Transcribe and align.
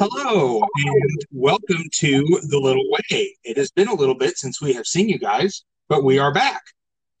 Hello 0.00 0.60
and 0.76 1.26
welcome 1.32 1.82
to 1.94 2.40
The 2.48 2.58
Little 2.58 2.88
Way. 2.88 3.34
It 3.42 3.56
has 3.56 3.72
been 3.72 3.88
a 3.88 3.94
little 3.94 4.14
bit 4.14 4.38
since 4.38 4.62
we 4.62 4.72
have 4.74 4.86
seen 4.86 5.08
you 5.08 5.18
guys, 5.18 5.64
but 5.88 6.04
we 6.04 6.20
are 6.20 6.32
back. 6.32 6.62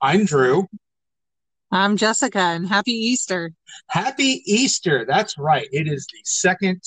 I'm 0.00 0.24
Drew. 0.24 0.68
I'm 1.72 1.96
Jessica, 1.96 2.38
and 2.38 2.68
happy 2.68 2.92
Easter. 2.92 3.52
Happy 3.88 4.42
Easter. 4.46 5.04
That's 5.04 5.36
right. 5.36 5.66
It 5.72 5.88
is 5.88 6.06
the 6.06 6.20
second 6.22 6.80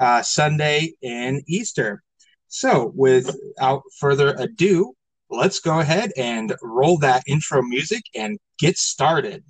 uh, 0.00 0.22
Sunday 0.22 0.94
in 1.02 1.42
Easter. 1.46 2.02
So, 2.46 2.90
without 2.94 3.82
further 4.00 4.34
ado, 4.38 4.94
let's 5.28 5.60
go 5.60 5.80
ahead 5.80 6.10
and 6.16 6.56
roll 6.62 6.96
that 7.00 7.24
intro 7.26 7.60
music 7.60 8.04
and 8.14 8.38
get 8.58 8.78
started. 8.78 9.44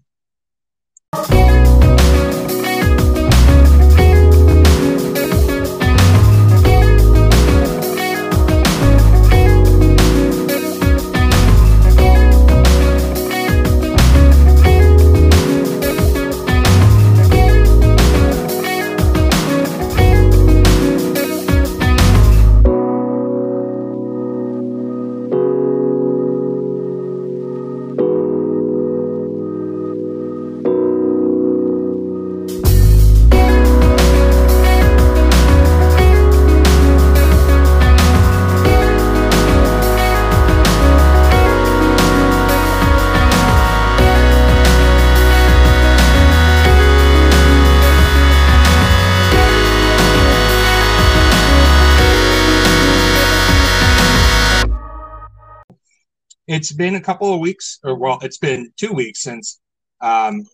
It's 56.49 56.73
been 56.73 56.95
a 56.95 57.01
couple 57.01 57.33
of 57.33 57.41
weeks, 57.41 57.79
or 57.85 57.95
well, 57.97 58.19
it's 58.23 58.39
been 58.39 58.73
two 58.77 58.93
weeks 58.93 59.23
since 59.23 59.61
um, 60.01 60.45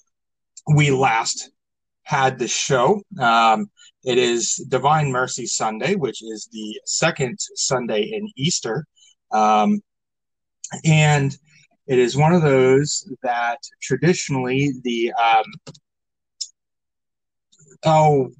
we 0.75 0.91
last 0.91 1.51
had 2.03 2.39
the 2.39 2.49
show. 2.49 3.01
Um, 3.19 3.71
it 4.03 4.19
is 4.19 4.57
Divine 4.69 5.11
Mercy 5.11 5.47
Sunday, 5.47 5.95
which 5.95 6.23
is 6.23 6.49
the 6.53 6.81
second 6.85 7.39
Sunday 7.55 8.11
in 8.13 8.29
Easter. 8.37 8.85
Um, 9.31 9.81
and 10.85 11.35
it 11.87 11.99
is 11.99 12.17
one 12.17 12.33
of 12.33 12.43
those 12.43 13.09
that 13.23 13.59
traditionally 13.81 14.73
the 14.83 15.13
um, 15.13 15.45
oh 17.85 18.31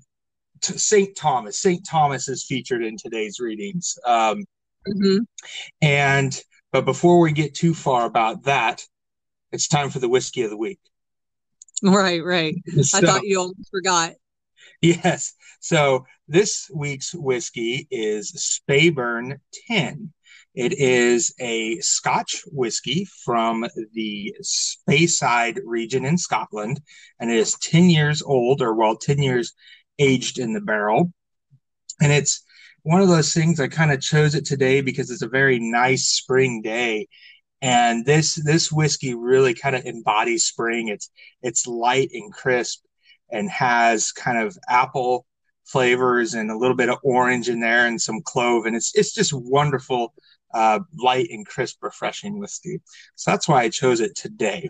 Saint 0.61 1.15
Thomas 1.17 1.61
Saint 1.61 1.87
Thomas 1.89 2.29
is 2.29 2.45
featured 2.45 2.83
in 2.83 2.97
today's 2.97 3.39
readings, 3.39 3.97
um, 4.07 4.45
mm-hmm. 4.89 5.19
and 5.83 6.43
but 6.75 6.85
before 6.85 7.21
we 7.21 7.31
get 7.31 7.55
too 7.55 7.73
far 7.73 8.05
about 8.05 8.43
that, 8.47 8.85
it's 9.53 9.69
time 9.69 9.91
for 9.91 10.01
the 10.01 10.09
whiskey 10.09 10.43
of 10.43 10.51
the 10.51 10.57
week. 10.57 10.81
Right, 11.85 12.21
right. 12.21 12.57
So, 12.83 12.99
I 12.99 13.01
thought 13.01 13.23
you 13.23 13.39
almost 13.39 13.71
forgot. 13.71 14.15
Yes. 14.83 15.35
So 15.61 16.05
this 16.27 16.69
week's 16.75 17.15
whiskey 17.15 17.87
is 17.93 18.61
Speyburn 18.69 19.39
10. 19.69 20.13
It 20.57 20.73
is 20.73 21.33
a 21.39 21.79
Scotch 21.79 22.43
whiskey 22.51 23.07
from 23.25 23.65
the 23.93 24.35
Speyside 24.43 25.61
region 25.65 26.05
in 26.05 26.19
Scotland, 26.19 26.81
and 27.21 27.31
it 27.31 27.37
is 27.37 27.57
10 27.63 27.89
years 27.89 28.21
old, 28.21 28.61
or 28.61 28.75
well, 28.75 28.97
10 28.97 29.23
years 29.23 29.53
aged 30.01 30.41
in 30.41 30.53
the 30.53 30.61
barrel. 30.61 31.13
And 32.03 32.11
it's 32.11 32.44
one 32.85 33.01
of 33.01 33.09
those 33.09 33.33
things 33.33 33.59
I 33.59 33.69
kind 33.69 33.91
of 33.91 34.01
chose 34.01 34.35
it 34.35 34.45
today 34.45 34.83
because 34.83 35.11
it's 35.11 35.23
a 35.23 35.29
very 35.29 35.59
nice 35.59 36.05
spring 36.05 36.63
day. 36.63 37.09
And 37.63 38.05
this 38.05 38.35
this 38.35 38.71
whiskey 38.71 39.15
really 39.15 39.55
kind 39.55 39.75
of 39.75 39.87
embodies 39.87 40.45
spring. 40.45 40.89
It's 40.89 41.11
it's 41.43 41.67
light 41.67 42.11
and 42.13 42.33
crisp 42.33 42.85
and 43.33 43.51
has 43.51 44.13
kind 44.13 44.39
of 44.39 44.57
apple 44.69 45.27
flavors 45.65 46.35
and 46.35 46.51
a 46.51 46.57
little 46.59 46.77
bit 46.77 46.91
of 46.91 46.99
orange 47.03 47.49
in 47.49 47.59
there 47.59 47.87
and 47.87 48.01
some 48.01 48.21
clove. 48.23 48.67
And 48.67 48.77
it's 48.77 48.95
it's 48.95 49.15
just 49.15 49.33
wonderful, 49.33 50.13
uh, 50.53 50.81
light 51.03 51.29
and 51.31 51.47
crisp, 51.47 51.83
refreshing 51.83 52.39
whiskey. 52.39 52.83
So 53.17 53.31
that's 53.31 53.49
why 53.49 53.63
I 53.63 53.71
chose 53.71 54.01
it 54.01 54.15
today. 54.15 54.69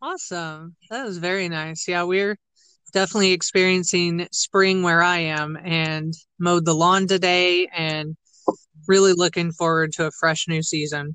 Awesome. 0.00 0.76
That 0.88 1.04
was 1.04 1.18
very 1.18 1.50
nice. 1.50 1.86
Yeah, 1.86 2.04
we're 2.04 2.38
definitely 2.94 3.32
experiencing 3.32 4.26
spring 4.32 4.82
where 4.82 5.02
I 5.02 5.18
am 5.18 5.58
and 5.62 6.14
mowed 6.38 6.64
the 6.64 6.74
lawn 6.74 7.06
today 7.06 7.68
and 7.74 8.16
really 8.86 9.12
looking 9.12 9.52
forward 9.52 9.92
to 9.94 10.06
a 10.06 10.10
fresh 10.12 10.46
new 10.48 10.62
season. 10.62 11.14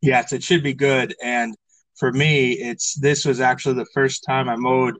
Yes, 0.00 0.32
it 0.32 0.42
should 0.42 0.62
be 0.62 0.74
good. 0.74 1.14
And 1.22 1.54
for 1.96 2.12
me, 2.12 2.52
it's 2.52 2.94
this 2.94 3.24
was 3.24 3.40
actually 3.40 3.74
the 3.74 3.90
first 3.92 4.24
time 4.24 4.48
I 4.48 4.56
mowed 4.56 4.96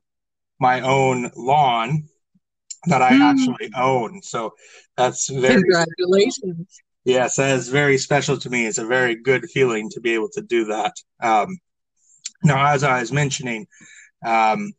my 0.60 0.80
own 0.80 1.30
lawn 1.34 2.04
that 2.86 3.02
I 3.02 3.12
mm. 3.12 3.20
actually 3.22 3.70
own. 3.74 4.20
So 4.22 4.54
that's 4.96 5.28
very 5.28 5.62
congratulations. 5.62 6.80
Yes, 7.04 7.36
that 7.36 7.56
is 7.56 7.68
very 7.68 7.96
special 7.96 8.36
to 8.36 8.50
me. 8.50 8.66
It's 8.66 8.78
a 8.78 8.86
very 8.86 9.14
good 9.14 9.48
feeling 9.50 9.88
to 9.90 10.00
be 10.00 10.12
able 10.12 10.28
to 10.34 10.42
do 10.42 10.66
that. 10.66 10.92
Um, 11.22 11.56
now, 12.44 12.72
as 12.72 12.84
I 12.84 13.00
was 13.00 13.12
mentioning, 13.12 13.66
um, 14.26 14.72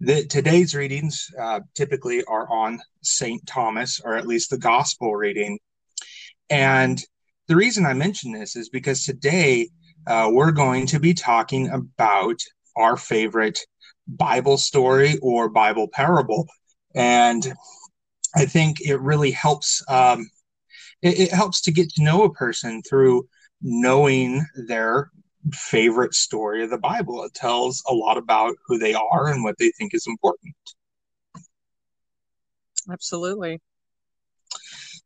the, 0.00 0.26
today's 0.26 0.74
readings 0.74 1.30
uh, 1.40 1.60
typically 1.74 2.22
are 2.24 2.48
on 2.50 2.80
St. 3.02 3.44
Thomas, 3.46 4.00
or 4.04 4.16
at 4.16 4.26
least 4.26 4.50
the 4.50 4.58
gospel 4.58 5.14
reading. 5.14 5.58
And 6.50 7.00
the 7.48 7.56
reason 7.56 7.86
I 7.86 7.94
mention 7.94 8.32
this 8.32 8.56
is 8.56 8.68
because 8.68 9.04
today 9.04 9.68
uh, 10.06 10.28
we're 10.32 10.52
going 10.52 10.86
to 10.88 11.00
be 11.00 11.14
talking 11.14 11.68
about 11.70 12.40
our 12.76 12.96
favorite 12.96 13.58
Bible 14.06 14.58
story 14.58 15.18
or 15.22 15.48
Bible 15.48 15.88
parable. 15.88 16.46
And 16.94 17.54
I 18.34 18.46
think 18.46 18.80
it 18.80 19.00
really 19.00 19.30
helps. 19.30 19.82
Um, 19.88 20.28
it, 21.02 21.18
it 21.20 21.32
helps 21.32 21.62
to 21.62 21.72
get 21.72 21.90
to 21.90 22.02
know 22.02 22.24
a 22.24 22.32
person 22.32 22.82
through 22.82 23.28
knowing 23.62 24.44
their 24.68 25.10
favorite 25.52 26.14
story 26.14 26.62
of 26.64 26.70
the 26.70 26.78
Bible. 26.78 27.22
It 27.24 27.34
tells 27.34 27.82
a 27.88 27.94
lot 27.94 28.16
about 28.16 28.56
who 28.66 28.78
they 28.78 28.94
are 28.94 29.28
and 29.28 29.44
what 29.44 29.56
they 29.58 29.70
think 29.78 29.94
is 29.94 30.06
important. 30.06 30.54
Absolutely. 32.90 33.60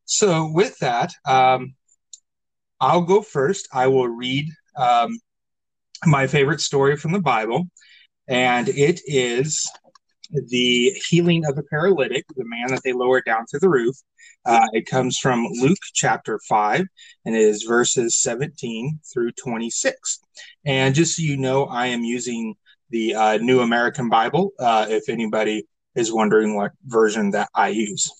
So, 0.05 0.51
with 0.53 0.79
that, 0.79 1.13
um, 1.27 1.75
I'll 2.81 3.03
go 3.03 3.23
first. 3.23 3.69
I 3.73 3.87
will 3.87 4.09
read 4.09 4.49
um, 4.77 5.19
my 6.05 6.27
favorite 6.27 6.61
story 6.61 6.97
from 6.97 7.13
the 7.13 7.21
Bible, 7.21 7.65
and 8.29 8.69
it 8.69 9.01
is 9.07 9.71
the 10.33 10.93
healing 11.09 11.45
of 11.45 11.57
the 11.57 11.63
paralytic, 11.65 12.25
the 12.37 12.45
man 12.45 12.69
that 12.69 12.83
they 12.85 12.93
lowered 12.93 13.25
down 13.25 13.47
through 13.47 13.61
the 13.61 13.69
roof. 13.69 13.97
Uh, 14.47 14.67
it 14.73 14.87
comes 14.87 15.19
from 15.19 15.47
Luke 15.61 15.79
chapter 15.93 16.41
5 16.49 16.87
and 17.25 17.35
it 17.35 17.41
is 17.41 17.65
verses 17.65 18.17
17 18.21 19.01
through 19.13 19.33
26. 19.33 20.21
And 20.65 20.95
just 20.95 21.17
so 21.17 21.23
you 21.23 21.37
know, 21.37 21.65
I 21.65 21.87
am 21.87 22.05
using 22.05 22.55
the 22.91 23.15
uh, 23.15 23.37
New 23.39 23.61
American 23.61 24.09
Bible 24.09 24.53
uh, 24.59 24.87
if 24.89 25.09
anybody 25.09 25.67
is 25.95 26.13
wondering 26.13 26.55
what 26.55 26.73
version 26.87 27.31
that 27.33 27.49
I 27.55 27.69
use. 27.69 28.11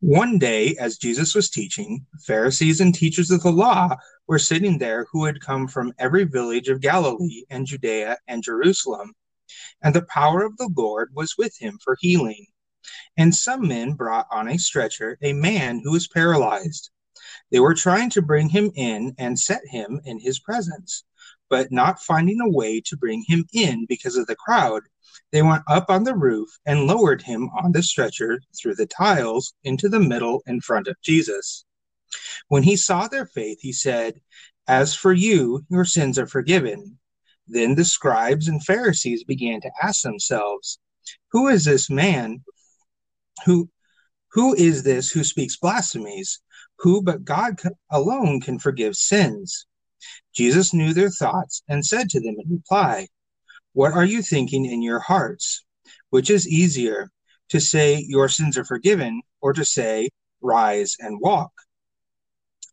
One 0.00 0.38
day, 0.38 0.76
as 0.78 0.98
Jesus 0.98 1.34
was 1.34 1.48
teaching, 1.48 2.04
Pharisees 2.26 2.80
and 2.80 2.94
teachers 2.94 3.30
of 3.30 3.42
the 3.42 3.50
law 3.50 3.96
were 4.26 4.38
sitting 4.38 4.78
there 4.78 5.06
who 5.10 5.24
had 5.24 5.40
come 5.40 5.66
from 5.66 5.94
every 5.98 6.24
village 6.24 6.68
of 6.68 6.80
Galilee 6.80 7.44
and 7.48 7.66
Judea 7.66 8.18
and 8.28 8.42
Jerusalem 8.42 9.14
and 9.82 9.94
the 9.94 10.06
power 10.06 10.42
of 10.44 10.56
the 10.56 10.70
Lord 10.74 11.10
was 11.14 11.36
with 11.36 11.56
him 11.58 11.78
for 11.82 11.96
healing. 12.00 12.46
And 13.16 13.34
some 13.34 13.68
men 13.68 13.92
brought 13.94 14.26
on 14.30 14.48
a 14.48 14.58
stretcher 14.58 15.18
a 15.22 15.32
man 15.32 15.80
who 15.82 15.92
was 15.92 16.08
paralyzed. 16.08 16.90
They 17.50 17.60
were 17.60 17.74
trying 17.74 18.10
to 18.10 18.22
bring 18.22 18.48
him 18.48 18.70
in 18.74 19.14
and 19.18 19.38
set 19.38 19.62
him 19.66 20.00
in 20.04 20.18
his 20.18 20.40
presence, 20.40 21.04
but 21.48 21.70
not 21.70 22.02
finding 22.02 22.40
a 22.40 22.48
way 22.48 22.80
to 22.82 22.96
bring 22.96 23.24
him 23.26 23.46
in 23.52 23.86
because 23.86 24.16
of 24.16 24.26
the 24.26 24.36
crowd, 24.36 24.82
they 25.30 25.42
went 25.42 25.62
up 25.68 25.90
on 25.90 26.04
the 26.04 26.14
roof 26.14 26.48
and 26.66 26.86
lowered 26.86 27.22
him 27.22 27.50
on 27.50 27.72
the 27.72 27.82
stretcher 27.82 28.40
through 28.56 28.74
the 28.74 28.86
tiles 28.86 29.54
into 29.62 29.88
the 29.88 30.00
middle 30.00 30.42
in 30.46 30.60
front 30.60 30.88
of 30.88 31.00
Jesus. 31.02 31.64
When 32.48 32.62
he 32.62 32.76
saw 32.76 33.08
their 33.08 33.26
faith, 33.26 33.58
he 33.60 33.72
said, 33.72 34.20
As 34.66 34.94
for 34.94 35.12
you, 35.12 35.64
your 35.68 35.84
sins 35.84 36.18
are 36.18 36.26
forgiven. 36.26 36.98
Then 37.46 37.74
the 37.74 37.84
scribes 37.84 38.48
and 38.48 38.64
Pharisees 38.64 39.24
began 39.24 39.60
to 39.60 39.70
ask 39.82 40.02
themselves, 40.02 40.78
Who 41.32 41.48
is 41.48 41.64
this 41.64 41.90
man 41.90 42.44
Who 43.44 43.70
who 44.32 44.54
is 44.54 44.82
this 44.82 45.10
who 45.10 45.22
speaks 45.22 45.56
blasphemies? 45.56 46.40
Who 46.80 47.02
but 47.02 47.24
God 47.24 47.60
alone 47.90 48.40
can 48.40 48.58
forgive 48.58 48.96
sins? 48.96 49.66
Jesus 50.34 50.74
knew 50.74 50.92
their 50.92 51.10
thoughts 51.10 51.62
and 51.68 51.86
said 51.86 52.10
to 52.10 52.20
them 52.20 52.36
in 52.38 52.50
reply, 52.50 53.08
What 53.72 53.92
are 53.92 54.04
you 54.04 54.22
thinking 54.22 54.64
in 54.64 54.82
your 54.82 54.98
hearts? 54.98 55.64
Which 56.10 56.30
is 56.30 56.48
easier, 56.48 57.12
to 57.50 57.60
say, 57.60 58.04
Your 58.08 58.28
sins 58.28 58.58
are 58.58 58.64
forgiven, 58.64 59.22
or 59.40 59.52
to 59.52 59.64
say, 59.64 60.10
Rise 60.40 60.96
and 60.98 61.20
walk? 61.20 61.52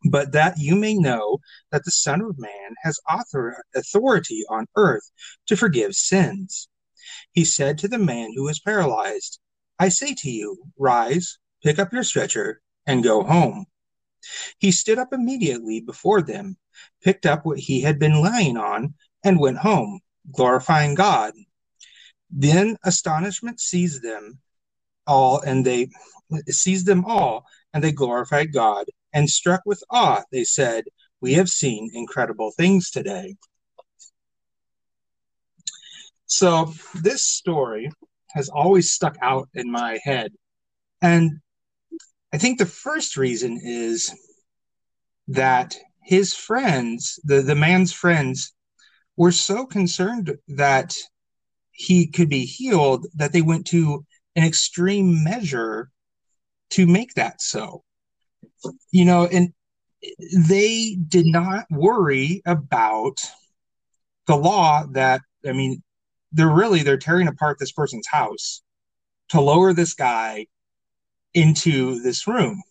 But 0.04 0.32
that 0.32 0.58
you 0.58 0.76
may 0.76 0.96
know 0.96 1.40
that 1.72 1.86
the 1.86 1.92
Son 1.92 2.22
of 2.22 2.40
Man 2.40 2.76
has 2.84 3.00
author- 3.10 3.64
authority 3.76 4.44
on 4.50 4.68
earth 4.76 5.12
to 5.48 5.56
forgive 5.56 5.94
sins. 5.94 6.68
He 7.32 7.46
said 7.46 7.78
to 7.80 7.88
the 7.88 8.00
man 8.00 8.34
who 8.36 8.44
was 8.44 8.60
paralyzed, 8.60 9.40
I 9.78 9.90
say 9.90 10.14
to 10.16 10.30
you, 10.30 10.64
Rise, 10.78 11.38
pick 11.64 11.80
up 11.80 11.94
your 11.94 12.04
stretcher, 12.04 12.62
and 12.86 13.04
go 13.04 13.24
home. 13.24 13.66
He 14.60 14.72
stood 14.72 14.98
up 14.98 15.14
immediately 15.14 15.82
before 15.82 16.22
them, 16.22 16.58
picked 17.04 17.26
up 17.26 17.46
what 17.46 17.60
he 17.60 17.82
had 17.82 18.00
been 18.00 18.22
lying 18.22 18.58
on, 18.58 18.96
and 19.24 19.40
went 19.40 19.58
home, 19.58 20.02
glorifying 20.32 20.96
God. 20.96 21.34
Then 22.30 22.78
astonishment 22.84 23.60
seized 23.60 24.04
them 24.04 24.40
all, 25.06 25.42
and 25.42 25.66
they 25.66 25.90
seized 26.48 26.86
them 26.86 27.06
all, 27.06 27.46
and 27.74 27.84
they 27.84 27.92
glorified 27.92 28.54
God. 28.54 28.86
And 29.14 29.30
struck 29.30 29.62
with 29.66 29.84
awe, 29.90 30.24
they 30.32 30.44
said, 30.44 30.86
We 31.20 31.34
have 31.34 31.50
seen 31.50 31.90
incredible 31.94 32.52
things 32.52 32.90
today. 32.90 33.36
So, 36.26 36.74
this 37.02 37.26
story 37.26 37.92
has 38.34 38.48
always 38.48 38.92
stuck 38.92 39.18
out 39.22 39.50
in 39.54 39.70
my 39.70 40.00
head. 40.04 40.32
And 41.02 41.40
I 42.34 42.38
think 42.38 42.58
the 42.58 42.66
first 42.66 43.18
reason 43.18 43.60
is 43.62 44.16
that 45.28 45.76
his 46.04 46.34
friends, 46.34 47.20
the, 47.24 47.42
the 47.42 47.56
man's 47.56 47.92
friends, 47.92 48.54
were 49.18 49.32
so 49.32 49.66
concerned 49.66 50.38
that 50.48 50.96
he 51.72 52.08
could 52.08 52.30
be 52.30 52.46
healed 52.46 53.08
that 53.16 53.34
they 53.34 53.42
went 53.42 53.68
to 53.68 54.06
an 54.36 54.44
extreme 54.44 55.24
measure 55.24 55.90
to 56.72 56.88
make 56.88 57.14
that 57.16 57.42
so. 57.42 57.84
You 58.92 59.06
know, 59.06 59.26
and 59.26 59.54
they 60.36 60.98
did 61.08 61.26
not 61.26 61.66
worry 61.70 62.42
about 62.46 63.18
the 64.28 64.36
law 64.36 64.86
that, 64.92 65.22
I 65.46 65.54
mean, 65.54 65.84
they're 66.32 66.50
really 66.50 66.84
they're 66.84 66.98
tearing 66.98 67.28
apart 67.28 67.58
this 67.60 67.72
person's 67.72 68.08
house 68.08 68.62
to 69.30 69.42
lower 69.42 69.74
this 69.74 69.94
guy 69.94 70.48
into 71.34 72.02
this 72.02 72.28
room. 72.28 72.62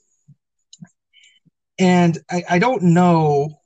And 1.78 2.18
I, 2.30 2.44
I 2.48 2.58
don't 2.58 2.82
know 2.82 3.60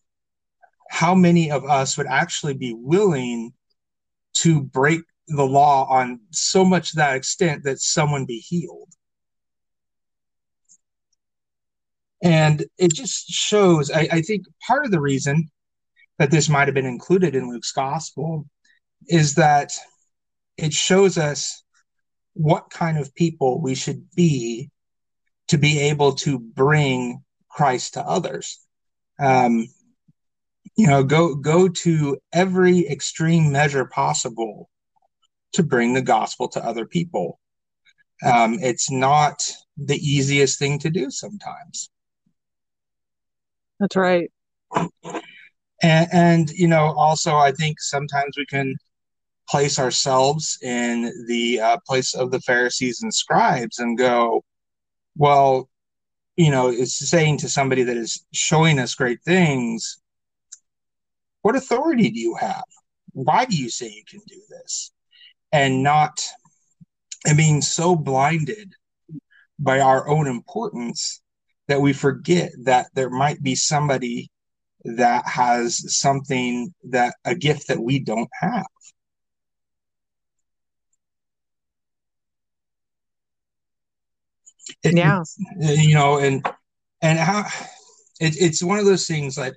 how 0.88 1.14
many 1.14 1.50
of 1.50 1.64
us 1.64 1.98
would 1.98 2.06
actually 2.06 2.54
be 2.54 2.72
willing 2.72 3.52
to 4.34 4.62
break 4.62 5.00
the 5.26 5.44
law 5.44 5.86
on 5.88 6.20
so 6.30 6.64
much 6.64 6.92
that 6.92 7.16
extent 7.16 7.64
that 7.64 7.80
someone 7.80 8.26
be 8.26 8.38
healed. 8.38 8.88
And 12.24 12.64
it 12.78 12.92
just 12.92 13.28
shows, 13.28 13.90
I, 13.90 14.08
I 14.10 14.22
think 14.22 14.46
part 14.66 14.86
of 14.86 14.90
the 14.90 15.00
reason 15.00 15.50
that 16.18 16.30
this 16.30 16.48
might 16.48 16.66
have 16.66 16.74
been 16.74 16.86
included 16.86 17.34
in 17.34 17.50
Luke's 17.50 17.72
gospel 17.72 18.46
is 19.08 19.34
that 19.34 19.72
it 20.56 20.72
shows 20.72 21.18
us 21.18 21.62
what 22.32 22.70
kind 22.70 22.98
of 22.98 23.14
people 23.14 23.60
we 23.60 23.74
should 23.74 24.06
be 24.16 24.70
to 25.48 25.58
be 25.58 25.78
able 25.80 26.14
to 26.14 26.38
bring 26.38 27.22
Christ 27.50 27.94
to 27.94 28.02
others. 28.02 28.58
Um, 29.20 29.68
you 30.76 30.86
know, 30.86 31.04
go 31.04 31.34
go 31.34 31.68
to 31.68 32.18
every 32.32 32.88
extreme 32.88 33.52
measure 33.52 33.84
possible 33.84 34.70
to 35.52 35.62
bring 35.62 35.92
the 35.92 36.02
gospel 36.02 36.48
to 36.48 36.64
other 36.64 36.86
people. 36.86 37.38
Um, 38.24 38.58
it's 38.60 38.90
not 38.90 39.48
the 39.76 39.98
easiest 39.98 40.58
thing 40.58 40.78
to 40.80 40.90
do 40.90 41.10
sometimes. 41.10 41.90
That's 43.80 43.96
right. 43.96 44.30
And, 45.82 46.08
and 46.12 46.50
you 46.50 46.68
know, 46.68 46.94
also, 46.96 47.36
I 47.36 47.52
think 47.52 47.80
sometimes 47.80 48.36
we 48.36 48.46
can 48.46 48.74
place 49.48 49.78
ourselves 49.78 50.58
in 50.62 51.12
the 51.28 51.60
uh, 51.60 51.76
place 51.86 52.14
of 52.14 52.30
the 52.30 52.40
Pharisees 52.40 53.00
and 53.02 53.12
scribes 53.12 53.78
and 53.78 53.98
go, 53.98 54.42
well, 55.16 55.68
you 56.36 56.50
know, 56.50 56.68
it's 56.68 57.08
saying 57.08 57.38
to 57.38 57.48
somebody 57.48 57.82
that 57.84 57.96
is 57.96 58.24
showing 58.32 58.78
us 58.78 58.94
great 58.94 59.20
things, 59.22 60.00
what 61.42 61.56
authority 61.56 62.10
do 62.10 62.18
you 62.18 62.34
have? 62.36 62.64
Why 63.12 63.44
do 63.44 63.56
you 63.56 63.68
say 63.68 63.88
you 63.88 64.02
can 64.08 64.20
do 64.26 64.40
this? 64.48 64.92
And 65.52 65.82
not, 65.82 66.26
and 67.26 67.36
being 67.36 67.60
so 67.60 67.94
blinded 67.94 68.72
by 69.58 69.80
our 69.80 70.08
own 70.08 70.26
importance 70.26 71.20
that 71.68 71.80
we 71.80 71.92
forget 71.92 72.52
that 72.64 72.86
there 72.94 73.10
might 73.10 73.42
be 73.42 73.54
somebody 73.54 74.30
that 74.84 75.26
has 75.26 75.96
something 75.98 76.72
that 76.84 77.14
a 77.24 77.34
gift 77.34 77.68
that 77.68 77.80
we 77.80 77.98
don't 77.98 78.28
have. 78.40 78.66
It, 84.82 84.96
yeah. 84.96 85.22
You 85.58 85.94
know, 85.94 86.18
and 86.18 86.46
and 87.02 87.18
how 87.18 87.46
it, 88.20 88.36
it's 88.40 88.62
one 88.62 88.78
of 88.78 88.86
those 88.86 89.06
things 89.06 89.36
that 89.36 89.54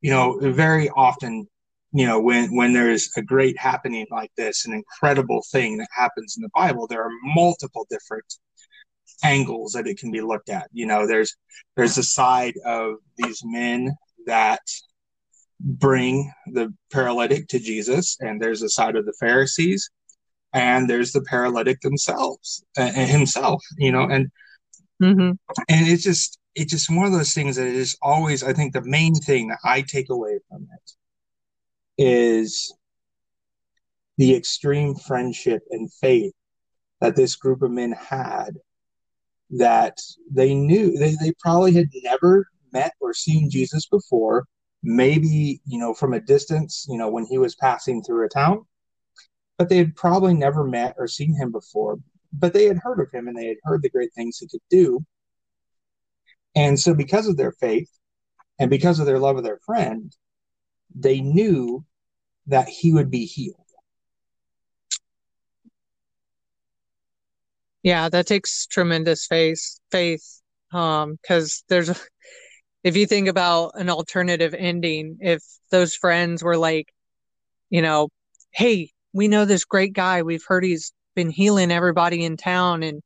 you 0.00 0.10
know 0.10 0.38
very 0.40 0.88
often 0.90 1.46
you 1.92 2.06
know 2.06 2.20
when 2.20 2.54
when 2.56 2.72
there's 2.72 3.10
a 3.16 3.22
great 3.22 3.58
happening 3.58 4.06
like 4.10 4.30
this 4.36 4.66
an 4.66 4.72
incredible 4.72 5.42
thing 5.50 5.76
that 5.78 5.88
happens 5.92 6.36
in 6.36 6.42
the 6.42 6.50
bible 6.54 6.86
there 6.86 7.02
are 7.02 7.10
multiple 7.34 7.86
different 7.90 8.24
angles 9.22 9.72
that 9.72 9.86
it 9.86 9.98
can 9.98 10.10
be 10.10 10.20
looked 10.20 10.48
at 10.48 10.68
you 10.72 10.86
know 10.86 11.06
there's 11.06 11.36
there's 11.76 11.94
the 11.94 12.02
side 12.02 12.54
of 12.64 12.94
these 13.16 13.40
men 13.44 13.94
that 14.26 14.60
bring 15.60 16.32
the 16.52 16.72
paralytic 16.92 17.46
to 17.48 17.58
jesus 17.58 18.16
and 18.20 18.40
there's 18.40 18.62
a 18.62 18.68
side 18.68 18.96
of 18.96 19.04
the 19.04 19.14
pharisees 19.20 19.90
and 20.52 20.88
there's 20.88 21.12
the 21.12 21.22
paralytic 21.22 21.80
themselves 21.80 22.64
uh, 22.78 22.90
himself 22.92 23.62
you 23.78 23.92
know 23.92 24.02
and 24.02 24.30
mm-hmm. 25.02 25.32
and 25.68 25.88
it's 25.88 26.02
just 26.02 26.38
it's 26.54 26.72
just 26.72 26.90
one 26.90 27.06
of 27.06 27.12
those 27.12 27.34
things 27.34 27.56
that 27.56 27.66
is 27.66 27.96
always 28.02 28.42
i 28.42 28.52
think 28.52 28.72
the 28.72 28.82
main 28.84 29.14
thing 29.14 29.48
that 29.48 29.58
i 29.64 29.82
take 29.82 30.10
away 30.10 30.38
from 30.48 30.66
it 30.72 30.92
is 32.02 32.72
the 34.16 34.34
extreme 34.34 34.94
friendship 34.94 35.62
and 35.70 35.92
faith 35.92 36.32
that 37.00 37.16
this 37.16 37.36
group 37.36 37.62
of 37.62 37.70
men 37.70 37.92
had 37.92 38.50
that 39.50 39.98
they 40.30 40.54
knew 40.54 40.96
they, 40.96 41.14
they 41.20 41.32
probably 41.40 41.72
had 41.72 41.88
never 42.04 42.46
met 42.72 42.92
or 43.00 43.12
seen 43.12 43.50
jesus 43.50 43.86
before 43.86 44.46
maybe 44.82 45.60
you 45.66 45.78
know 45.78 45.92
from 45.92 46.12
a 46.12 46.20
distance 46.20 46.86
you 46.88 46.96
know 46.96 47.10
when 47.10 47.26
he 47.26 47.36
was 47.36 47.56
passing 47.56 48.02
through 48.02 48.24
a 48.24 48.28
town 48.28 48.64
but 49.58 49.68
they 49.68 49.76
had 49.76 49.94
probably 49.96 50.32
never 50.32 50.64
met 50.64 50.94
or 50.98 51.06
seen 51.06 51.34
him 51.34 51.50
before 51.50 51.98
but 52.32 52.52
they 52.52 52.64
had 52.64 52.78
heard 52.78 53.00
of 53.00 53.10
him 53.10 53.28
and 53.28 53.36
they 53.36 53.46
had 53.46 53.56
heard 53.64 53.82
the 53.82 53.90
great 53.90 54.12
things 54.14 54.38
he 54.38 54.48
could 54.48 54.60
do. 54.70 55.04
And 56.54 56.78
so 56.78 56.94
because 56.94 57.26
of 57.26 57.36
their 57.36 57.52
faith 57.52 57.90
and 58.58 58.70
because 58.70 59.00
of 59.00 59.06
their 59.06 59.18
love 59.18 59.36
of 59.36 59.44
their 59.44 59.60
friend 59.64 60.14
they 60.92 61.20
knew 61.20 61.84
that 62.48 62.68
he 62.68 62.92
would 62.92 63.10
be 63.10 63.24
healed 63.24 63.59
Yeah, 67.82 68.08
that 68.10 68.26
takes 68.26 68.66
tremendous 68.66 69.26
faith 69.26 69.78
faith 69.90 70.24
um 70.72 71.18
cuz 71.26 71.64
there's 71.68 71.90
if 72.84 72.96
you 72.96 73.06
think 73.06 73.28
about 73.28 73.72
an 73.76 73.90
alternative 73.90 74.54
ending 74.54 75.18
if 75.20 75.42
those 75.70 75.94
friends 75.96 76.42
were 76.44 76.56
like 76.56 76.86
you 77.70 77.82
know 77.82 78.08
hey 78.52 78.90
we 79.12 79.28
know 79.28 79.44
this 79.44 79.64
great 79.64 79.92
guy. 79.92 80.22
We've 80.22 80.44
heard 80.46 80.64
he's 80.64 80.92
been 81.16 81.30
healing 81.30 81.72
everybody 81.72 82.24
in 82.24 82.36
town 82.36 82.82
and 82.82 83.02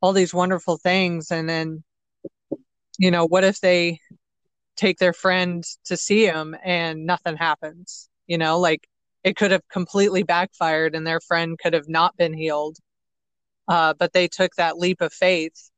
all 0.00 0.12
these 0.12 0.34
wonderful 0.34 0.76
things. 0.78 1.30
And 1.30 1.48
then 1.48 1.82
you 2.98 3.10
know 3.10 3.26
what 3.26 3.44
if 3.44 3.60
they 3.60 3.98
take 4.76 4.98
their 4.98 5.12
friend 5.12 5.64
to 5.86 5.96
see 5.96 6.26
him 6.26 6.56
and 6.64 7.06
nothing 7.06 7.36
happens? 7.36 8.08
You 8.26 8.38
know 8.38 8.58
like 8.60 8.86
it 9.24 9.36
could 9.36 9.52
have 9.52 9.62
completely 9.72 10.22
backfired 10.24 10.94
and 10.94 11.06
their 11.06 11.20
friend 11.20 11.58
could 11.62 11.74
have 11.74 11.88
not 11.88 12.16
been 12.16 12.34
healed 12.34 12.76
uh, 13.68 13.94
but 13.98 14.12
they 14.12 14.28
took 14.28 14.54
that 14.56 14.78
leap 14.78 15.00
of 15.00 15.12
faith 15.12 15.70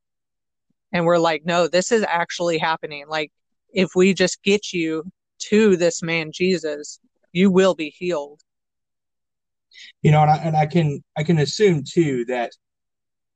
and 0.91 1.05
were 1.05 1.19
like, 1.19 1.45
no, 1.45 1.67
this 1.67 1.91
is 1.91 2.05
actually 2.07 2.57
happening. 2.57 3.05
Like, 3.07 3.31
if 3.73 3.95
we 3.95 4.13
just 4.13 4.41
get 4.43 4.71
you 4.73 5.03
to 5.39 5.75
this 5.75 6.01
man 6.01 6.31
Jesus, 6.31 6.99
you 7.31 7.51
will 7.51 7.75
be 7.75 7.89
healed. 7.89 8.41
You 10.01 10.11
know, 10.11 10.21
and 10.21 10.31
I, 10.31 10.37
and 10.37 10.55
I 10.55 10.65
can 10.65 11.03
I 11.17 11.23
can 11.23 11.39
assume 11.39 11.83
too 11.83 12.23
that 12.25 12.51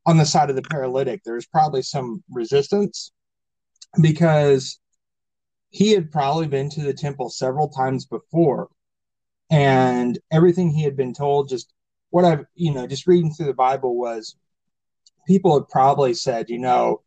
on 0.05 0.17
the 0.17 0.25
side 0.25 0.49
of 0.49 0.55
the 0.55 0.61
paralytic, 0.61 1.21
there's 1.25 1.45
probably 1.45 1.81
some 1.81 2.23
resistance 2.31 3.11
because 4.01 4.79
he 5.69 5.91
had 5.91 6.11
probably 6.11 6.47
been 6.47 6.69
to 6.69 6.81
the 6.81 6.93
temple 6.93 7.29
several 7.29 7.69
times 7.69 8.05
before 8.05 8.69
and 9.49 10.17
everything 10.31 10.69
he 10.69 10.83
had 10.83 10.95
been 10.95 11.13
told 11.13 11.49
just 11.49 11.73
what 12.09 12.25
i've 12.25 12.45
you 12.55 12.73
know 12.73 12.87
just 12.87 13.07
reading 13.07 13.31
through 13.31 13.45
the 13.45 13.53
bible 13.53 13.97
was 13.97 14.35
people 15.27 15.57
had 15.57 15.67
probably 15.69 16.13
said 16.13 16.49
you 16.49 16.59
know 16.59 17.01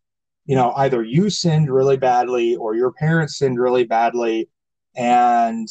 you 0.47 0.56
know 0.56 0.73
either 0.76 1.02
you 1.02 1.30
sinned 1.30 1.71
really 1.71 1.97
badly 1.97 2.56
or 2.56 2.75
your 2.75 2.92
parents 2.92 3.38
sinned 3.38 3.59
really 3.59 3.85
badly 3.85 4.49
and 4.97 5.68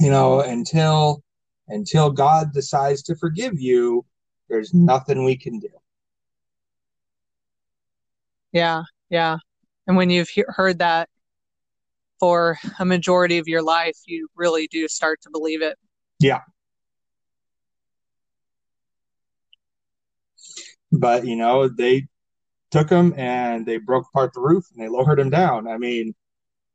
you 0.00 0.10
know 0.10 0.40
until 0.40 1.22
until 1.68 2.10
god 2.10 2.52
decides 2.52 3.02
to 3.02 3.14
forgive 3.16 3.60
you 3.60 4.04
there's 4.48 4.72
nothing 4.74 5.24
we 5.24 5.36
can 5.36 5.58
do 5.58 5.68
yeah 8.52 8.82
yeah 9.10 9.36
and 9.86 9.96
when 9.96 10.10
you've 10.10 10.28
he- 10.28 10.44
heard 10.48 10.78
that 10.78 11.08
for 12.18 12.58
a 12.78 12.84
majority 12.84 13.38
of 13.38 13.48
your 13.48 13.62
life, 13.62 13.96
you 14.06 14.28
really 14.36 14.68
do 14.68 14.88
start 14.88 15.20
to 15.22 15.30
believe 15.30 15.62
it. 15.62 15.76
Yeah. 16.20 16.40
But, 20.92 21.26
you 21.26 21.36
know, 21.36 21.68
they 21.68 22.06
took 22.70 22.90
him 22.90 23.14
and 23.16 23.66
they 23.66 23.78
broke 23.78 24.06
apart 24.08 24.32
the 24.34 24.40
roof 24.40 24.64
and 24.72 24.82
they 24.82 24.88
lowered 24.88 25.18
him 25.18 25.30
down. 25.30 25.68
I 25.68 25.78
mean, 25.78 26.14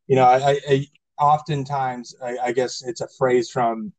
you 0.07 0.15
know, 0.15 0.25
I, 0.25 0.59
I 0.67 0.87
oftentimes, 1.19 2.15
I, 2.21 2.37
I 2.45 2.51
guess 2.51 2.83
it's 2.83 3.01
a 3.01 3.07
phrase 3.17 3.49
from 3.49 3.93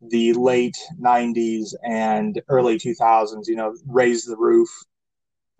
the 0.00 0.32
late 0.34 0.76
90s 1.00 1.74
and 1.82 2.40
early 2.48 2.78
2000s, 2.78 3.46
you 3.46 3.56
know, 3.56 3.74
raise 3.86 4.24
the 4.24 4.36
roof. 4.36 4.68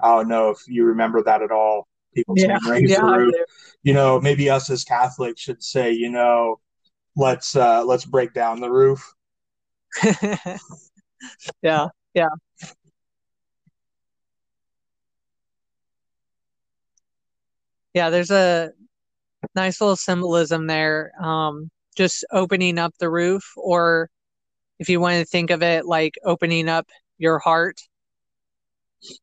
I 0.01 0.17
don't 0.17 0.29
know 0.29 0.51
if 0.51 0.59
you 0.67 0.85
remember 0.85 1.23
that 1.23 1.43
at 1.43 1.51
all 1.51 1.89
people 2.15 2.35
yeah, 2.39 2.59
raise 2.69 2.91
yeah, 2.91 3.01
the 3.01 3.07
roof. 3.07 3.35
You 3.83 3.93
know, 3.93 4.21
maybe 4.21 4.49
us 4.49 4.71
as 4.71 4.85
Catholics 4.85 5.41
should 5.41 5.63
say, 5.63 5.93
you 5.93 6.11
know, 6.11 6.61
let's 7.17 7.57
uh 7.57 7.85
let's 7.85 8.05
break 8.05 8.33
down 8.33 8.61
the 8.61 8.71
roof. 8.71 9.15
yeah, 11.63 11.89
yeah. 12.15 12.29
Yeah, 17.95 18.11
there's 18.11 18.31
a 18.31 18.73
nice 19.55 19.81
little 19.81 19.97
symbolism 19.97 20.67
there. 20.67 21.13
Um, 21.23 21.71
just 21.97 22.25
opening 22.33 22.79
up 22.79 22.93
the 22.99 23.11
roof, 23.11 23.45
or 23.57 24.11
if 24.79 24.89
you 24.89 25.01
want 25.01 25.21
to 25.21 25.25
think 25.25 25.51
of 25.51 25.63
it 25.63 25.87
like 25.87 26.15
opening 26.25 26.69
up 26.69 26.89
your 27.19 27.39
heart 27.39 27.79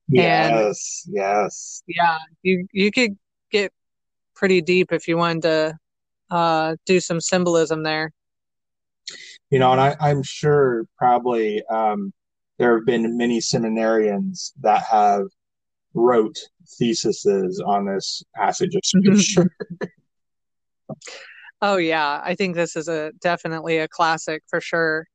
Yes, 0.08 1.04
and, 1.08 1.16
yes. 1.16 1.84
Yeah, 1.88 2.18
you 2.44 2.68
you 2.72 2.92
could 2.92 3.18
get 3.52 3.72
pretty 4.36 4.62
deep 4.62 4.92
if 4.92 5.08
you 5.08 5.18
wanted 5.18 5.42
to 5.44 5.78
uh, 6.30 6.76
do 6.86 7.00
some 7.00 7.20
symbolism 7.20 7.84
there. 7.84 8.12
You 9.50 9.60
know, 9.60 9.72
and 9.72 9.82
I, 9.82 9.96
I'm 10.00 10.24
sure 10.24 10.86
probably 10.98 11.64
um, 11.70 12.14
there 12.58 12.78
have 12.78 12.86
been 12.86 13.18
many 13.18 13.40
seminarians 13.40 14.52
that 14.62 14.84
have 14.84 15.24
wrote 15.94 16.38
theses 16.78 17.26
on 17.66 17.86
this 17.86 18.24
passage 18.36 18.76
of 18.76 18.82
scripture. 18.84 19.52
oh 21.62 21.78
yeah, 21.78 22.22
I 22.24 22.36
think 22.36 22.56
this 22.56 22.76
is 22.76 22.88
a 22.88 23.12
definitely 23.22 23.78
a 23.78 23.88
classic 23.88 24.44
for 24.48 24.62
sure. 24.62 25.08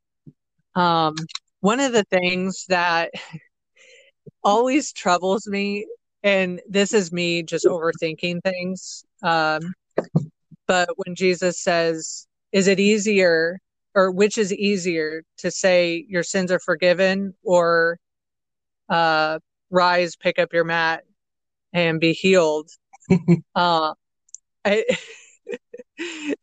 Um, 0.74 1.14
one 1.60 1.80
of 1.80 1.92
the 1.92 2.04
things 2.04 2.64
that 2.68 3.10
always 4.44 4.92
troubles 4.92 5.46
me 5.46 5.86
and 6.22 6.60
this 6.68 6.92
is 6.92 7.12
me 7.12 7.42
just 7.42 7.64
overthinking 7.66 8.42
things 8.42 9.04
um, 9.22 9.60
but 10.66 10.88
when 10.96 11.14
jesus 11.14 11.60
says 11.60 12.26
is 12.52 12.68
it 12.68 12.78
easier 12.80 13.58
or 13.94 14.10
which 14.10 14.38
is 14.38 14.52
easier 14.52 15.22
to 15.38 15.50
say 15.50 16.04
your 16.08 16.22
sins 16.22 16.52
are 16.52 16.60
forgiven 16.60 17.34
or 17.42 17.98
uh, 18.88 19.38
rise 19.70 20.16
pick 20.16 20.38
up 20.38 20.52
your 20.52 20.64
mat 20.64 21.04
and 21.72 22.00
be 22.00 22.12
healed 22.12 22.70
uh, 23.54 23.94
I, 24.64 24.84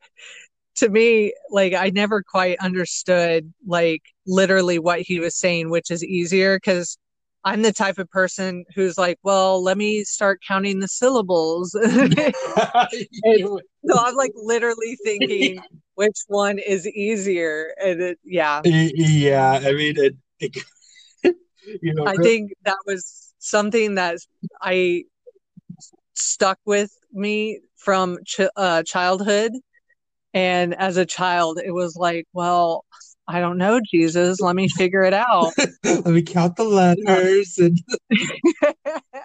to 0.75 0.89
me 0.89 1.34
like 1.51 1.74
i 1.74 1.89
never 1.92 2.24
quite 2.24 2.58
understood 2.60 3.53
like 3.65 4.01
literally 4.25 4.80
what 4.80 5.01
he 5.01 5.20
was 5.20 5.38
saying 5.38 5.70
which 5.70 5.92
is 5.92 6.03
easier 6.03 6.58
because 6.58 6.98
I'm 7.46 7.62
the 7.62 7.74
type 7.74 7.98
of 7.98 8.10
person 8.10 8.63
who's 8.74 8.98
like, 8.98 9.20
well, 9.22 9.62
let 9.62 9.77
me 9.77 10.03
start 10.06 10.39
counting 10.48 10.80
the 10.80 10.88
syllables. 10.88 11.72
so 11.72 11.92
I'm 13.98 14.15
like 14.15 14.32
literally 14.36 14.98
thinking 15.03 15.62
which 15.96 16.18
one 16.27 16.58
is 16.60 16.88
easier. 16.88 17.74
And 17.84 18.01
it, 18.01 18.20
yeah. 18.24 18.62
Yeah. 18.63 19.60
I 19.62 19.74
mean, 19.74 19.98
it, 19.98 20.15
it, 20.39 20.58
you 21.82 21.93
know, 21.93 22.08
I 22.08 22.15
think 22.15 22.53
that 22.63 22.77
was 22.86 23.34
something 23.39 23.96
that 23.96 24.17
I 24.62 25.03
stuck 26.15 26.60
with 26.65 26.91
me 27.12 27.60
from 27.77 28.20
ch- 28.25 28.41
uh, 28.55 28.84
childhood. 28.84 29.51
And 30.34 30.74
as 30.75 30.98
a 30.98 31.05
child, 31.05 31.60
it 31.63 31.72
was 31.72 31.96
like, 31.96 32.25
well, 32.34 32.86
I 33.27 33.39
don't 33.39 33.58
know, 33.58 33.79
Jesus. 33.91 34.41
Let 34.41 34.55
me 34.55 34.67
figure 34.67 35.03
it 35.03 35.13
out. 35.13 35.53
Let 35.84 36.08
me 36.08 36.22
count 36.22 36.55
the 36.55 36.63
letters 36.63 37.58
and 37.58 37.79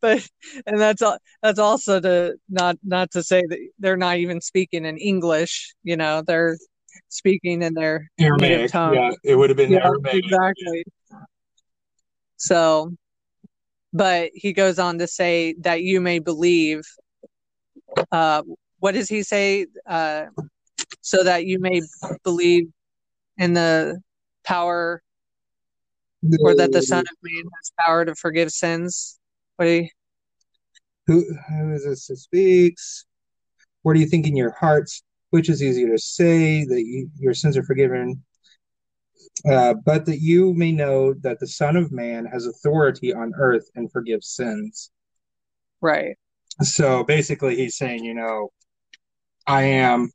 but 0.00 0.26
and 0.66 0.80
that's 0.80 1.02
all 1.02 1.18
that's 1.42 1.58
also 1.58 2.00
to 2.00 2.36
not 2.48 2.76
not 2.84 3.10
to 3.12 3.22
say 3.22 3.42
that 3.48 3.58
they're 3.78 3.96
not 3.96 4.18
even 4.18 4.40
speaking 4.40 4.84
in 4.84 4.98
English, 4.98 5.74
you 5.82 5.96
know, 5.96 6.22
they're 6.26 6.56
speaking 7.08 7.62
in 7.62 7.74
their 7.74 8.10
Aramaic 8.18 8.70
tongue. 8.70 8.94
Yeah, 8.94 9.12
it 9.24 9.36
would 9.36 9.50
have 9.50 9.56
been 9.56 9.72
yeah, 9.72 9.84
Aramaic. 9.84 10.24
Exactly. 10.24 10.84
So 12.36 12.92
but 13.92 14.30
he 14.34 14.52
goes 14.52 14.78
on 14.78 14.98
to 14.98 15.06
say 15.06 15.54
that 15.60 15.82
you 15.82 16.00
may 16.00 16.18
believe 16.18 16.82
uh 18.12 18.42
what 18.78 18.92
does 18.92 19.08
he 19.08 19.22
say? 19.22 19.66
Uh 19.86 20.26
so 21.00 21.24
that 21.24 21.46
you 21.46 21.58
may 21.58 21.80
believe 22.24 22.68
in 23.38 23.52
the 23.54 24.00
power 24.44 25.02
or 26.40 26.54
that 26.54 26.72
the 26.72 26.82
Son 26.82 27.00
of 27.00 27.16
Man 27.22 27.44
has 27.56 27.72
power 27.80 28.04
to 28.04 28.14
forgive 28.14 28.50
sins. 28.50 29.18
What 29.56 29.66
do 29.66 29.70
you 29.70 29.88
who 31.06 31.24
who 31.48 31.72
is 31.72 31.84
this 31.84 32.06
that 32.08 32.16
speaks? 32.16 33.04
What 33.82 33.94
do 33.94 34.00
you 34.00 34.06
think 34.06 34.26
in 34.26 34.36
your 34.36 34.50
hearts? 34.50 35.02
Which 35.30 35.48
is 35.48 35.62
easier 35.62 35.90
to 35.90 35.98
say 35.98 36.64
that 36.64 36.84
you, 36.84 37.08
your 37.18 37.34
sins 37.34 37.56
are 37.56 37.62
forgiven, 37.62 38.22
uh, 39.44 39.74
but 39.84 40.06
that 40.06 40.20
you 40.20 40.54
may 40.54 40.72
know 40.72 41.14
that 41.14 41.38
the 41.40 41.46
Son 41.46 41.76
of 41.76 41.92
Man 41.92 42.24
has 42.24 42.46
authority 42.46 43.12
on 43.12 43.32
earth 43.38 43.68
and 43.74 43.90
forgives 43.90 44.28
sins. 44.28 44.90
Right. 45.80 46.16
So 46.62 47.04
basically, 47.04 47.56
he's 47.56 47.76
saying, 47.76 48.04
you 48.04 48.14
know, 48.14 48.50
I 49.46 49.64
am 49.64 50.10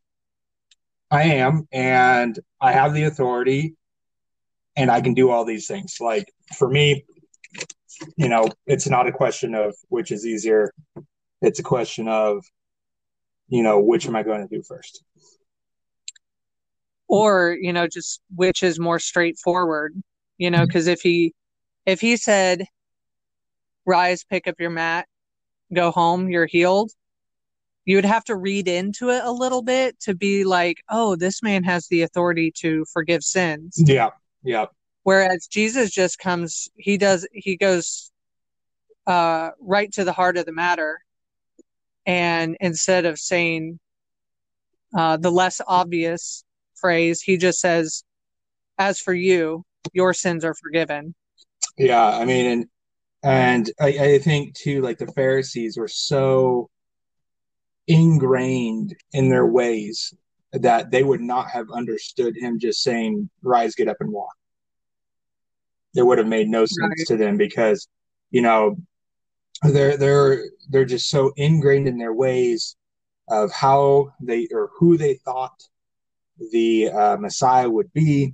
I 1.11 1.23
am, 1.23 1.67
and 1.73 2.39
I 2.61 2.71
have 2.71 2.93
the 2.93 3.03
authority, 3.03 3.75
and 4.77 4.89
I 4.89 5.01
can 5.01 5.13
do 5.13 5.29
all 5.29 5.45
these 5.45 5.67
things. 5.67 5.97
Like 5.99 6.31
for 6.57 6.69
me, 6.69 7.05
you 8.15 8.29
know, 8.29 8.47
it's 8.65 8.87
not 8.87 9.07
a 9.07 9.11
question 9.11 9.53
of 9.53 9.75
which 9.89 10.11
is 10.11 10.25
easier. 10.25 10.71
It's 11.41 11.59
a 11.59 11.63
question 11.63 12.07
of, 12.07 12.45
you 13.49 13.61
know, 13.61 13.79
which 13.79 14.07
am 14.07 14.15
I 14.15 14.23
going 14.23 14.47
to 14.47 14.55
do 14.55 14.63
first? 14.63 15.03
Or, 17.11 17.57
you 17.59 17.73
know, 17.73 17.87
just 17.87 18.21
which 18.33 18.63
is 18.63 18.79
more 18.79 18.97
straightforward, 18.97 20.01
you 20.37 20.49
know, 20.49 20.65
because 20.65 20.85
mm-hmm. 20.85 20.93
if 20.93 21.01
he 21.01 21.33
if 21.85 21.99
he 21.99 22.15
said, 22.15 22.65
rise, 23.85 24.23
pick 24.23 24.47
up 24.47 24.55
your 24.59 24.69
mat, 24.69 25.07
go 25.73 25.91
home, 25.91 26.29
you're 26.29 26.45
healed, 26.45 26.91
you 27.83 27.97
would 27.97 28.05
have 28.05 28.23
to 28.25 28.35
read 28.37 28.69
into 28.69 29.09
it 29.09 29.25
a 29.25 29.31
little 29.31 29.61
bit 29.61 29.99
to 30.01 30.15
be 30.15 30.45
like, 30.45 30.77
oh, 30.89 31.17
this 31.17 31.43
man 31.43 31.65
has 31.65 31.89
the 31.89 32.03
authority 32.03 32.49
to 32.59 32.85
forgive 32.93 33.23
sins. 33.23 33.75
Yeah. 33.77 34.11
Yeah. 34.41 34.67
Whereas 35.03 35.47
Jesus 35.47 35.91
just 35.91 36.17
comes, 36.17 36.69
he 36.77 36.97
does, 36.97 37.27
he 37.33 37.57
goes 37.57 38.09
uh, 39.05 39.49
right 39.59 39.91
to 39.93 40.05
the 40.05 40.13
heart 40.13 40.37
of 40.37 40.45
the 40.45 40.53
matter. 40.53 40.99
And 42.05 42.55
instead 42.61 43.03
of 43.03 43.19
saying 43.19 43.79
uh, 44.95 45.17
the 45.17 45.31
less 45.31 45.59
obvious 45.67 46.45
phrase, 46.81 47.21
he 47.21 47.37
just 47.37 47.59
says, 47.59 48.03
as 48.77 48.99
for 48.99 49.13
you, 49.13 49.63
your 49.93 50.13
sins 50.13 50.43
are 50.43 50.55
forgiven. 50.55 51.15
Yeah. 51.77 52.03
I 52.03 52.25
mean, 52.25 52.45
and, 52.45 52.65
and 53.23 53.71
I, 53.79 53.87
I 53.87 54.19
think 54.19 54.55
too, 54.55 54.81
like 54.81 54.97
the 54.97 55.07
Pharisees 55.07 55.77
were 55.77 55.87
so 55.87 56.69
ingrained 57.87 58.95
in 59.13 59.29
their 59.29 59.45
ways 59.45 60.13
that 60.53 60.91
they 60.91 61.03
would 61.03 61.21
not 61.21 61.49
have 61.49 61.67
understood 61.71 62.35
him 62.35 62.59
just 62.59 62.83
saying 62.83 63.29
rise 63.41 63.75
get 63.75 63.87
up 63.87 63.97
and 63.99 64.11
walk 64.11 64.35
it 65.95 66.03
would 66.03 66.17
have 66.17 66.27
made 66.27 66.49
no 66.49 66.65
sense 66.65 66.79
right. 66.79 67.07
to 67.07 67.17
them 67.17 67.37
because 67.37 67.87
you 68.29 68.41
know 68.41 68.77
they're 69.63 69.97
they're 69.97 70.43
they're 70.69 70.85
just 70.85 71.09
so 71.09 71.31
ingrained 71.35 71.87
in 71.87 71.97
their 71.97 72.13
ways 72.13 72.75
of 73.29 73.51
how 73.51 74.11
they 74.21 74.47
or 74.51 74.69
who 74.77 74.97
they 74.97 75.15
thought 75.15 75.63
the 76.51 76.89
uh, 76.89 77.17
Messiah 77.17 77.69
would 77.69 77.91
be 77.93 78.33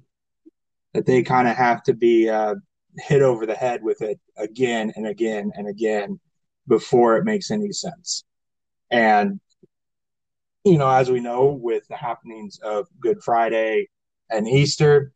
that 0.93 1.05
they 1.05 1.23
kind 1.23 1.47
of 1.47 1.55
have 1.55 1.83
to 1.83 1.93
be 1.93 2.29
uh, 2.29 2.55
hit 2.97 3.21
over 3.21 3.45
the 3.45 3.55
head 3.55 3.83
with 3.83 4.01
it 4.01 4.19
again 4.37 4.91
and 4.95 5.07
again 5.07 5.51
and 5.55 5.67
again 5.67 6.19
before 6.67 7.17
it 7.17 7.25
makes 7.25 7.51
any 7.51 7.71
sense. 7.71 8.23
And 8.91 9.39
you 10.63 10.77
know, 10.77 10.89
as 10.89 11.09
we 11.09 11.19
know, 11.19 11.57
with 11.61 11.87
the 11.87 11.95
happenings 11.95 12.59
of 12.61 12.87
Good 12.99 13.23
Friday 13.23 13.87
and 14.29 14.47
Easter, 14.47 15.13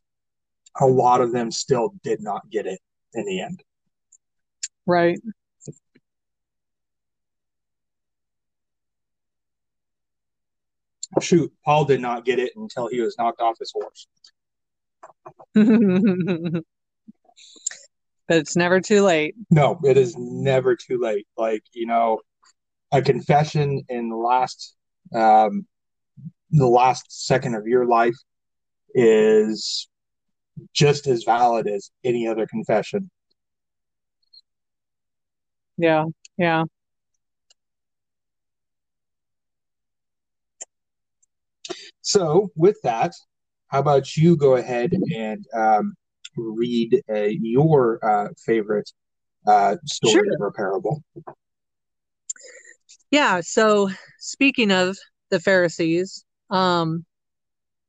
a 0.80 0.86
lot 0.86 1.20
of 1.20 1.32
them 1.32 1.50
still 1.50 1.92
did 2.02 2.22
not 2.22 2.48
get 2.50 2.66
it 2.66 2.80
in 3.12 3.26
the 3.26 3.40
end. 3.40 3.62
Right. 4.86 5.18
Shoot, 11.20 11.52
Paul 11.64 11.84
did 11.84 12.00
not 12.00 12.24
get 12.24 12.38
it 12.38 12.52
until 12.56 12.88
he 12.88 13.00
was 13.00 13.16
knocked 13.18 13.40
off 13.40 13.58
his 13.58 13.72
horse. 13.74 14.06
but 15.54 16.64
it's 18.28 18.56
never 18.56 18.80
too 18.80 19.02
late. 19.02 19.34
No, 19.50 19.78
it 19.84 19.96
is 19.98 20.16
never 20.16 20.74
too 20.74 20.98
late. 21.00 21.26
Like, 21.36 21.62
you 21.72 21.86
know, 21.86 22.20
a 22.92 23.02
confession 23.02 23.82
in 23.88 24.08
the 24.08 24.16
last 24.16 24.74
um 25.14 25.66
the 26.50 26.66
last 26.66 27.26
second 27.26 27.54
of 27.54 27.66
your 27.66 27.86
life 27.86 28.16
is 28.94 29.88
just 30.74 31.06
as 31.06 31.24
valid 31.24 31.66
as 31.66 31.90
any 32.04 32.26
other 32.26 32.46
confession. 32.46 33.10
Yeah, 35.78 36.04
yeah. 36.36 36.64
So, 42.02 42.50
with 42.56 42.76
that, 42.82 43.12
how 43.68 43.78
about 43.78 44.16
you 44.16 44.36
go 44.36 44.56
ahead 44.56 44.92
and 45.14 45.46
um, 45.54 45.94
read 46.36 47.00
uh, 47.08 47.28
your 47.30 47.98
uh, 48.04 48.28
favorite 48.44 48.90
uh, 49.46 49.76
story 49.86 50.28
sure. 50.28 50.46
or 50.46 50.52
parable? 50.52 51.02
Yeah. 53.10 53.40
So, 53.40 53.90
speaking 54.18 54.72
of 54.72 54.98
the 55.30 55.38
Pharisees, 55.38 56.24
um, 56.50 57.06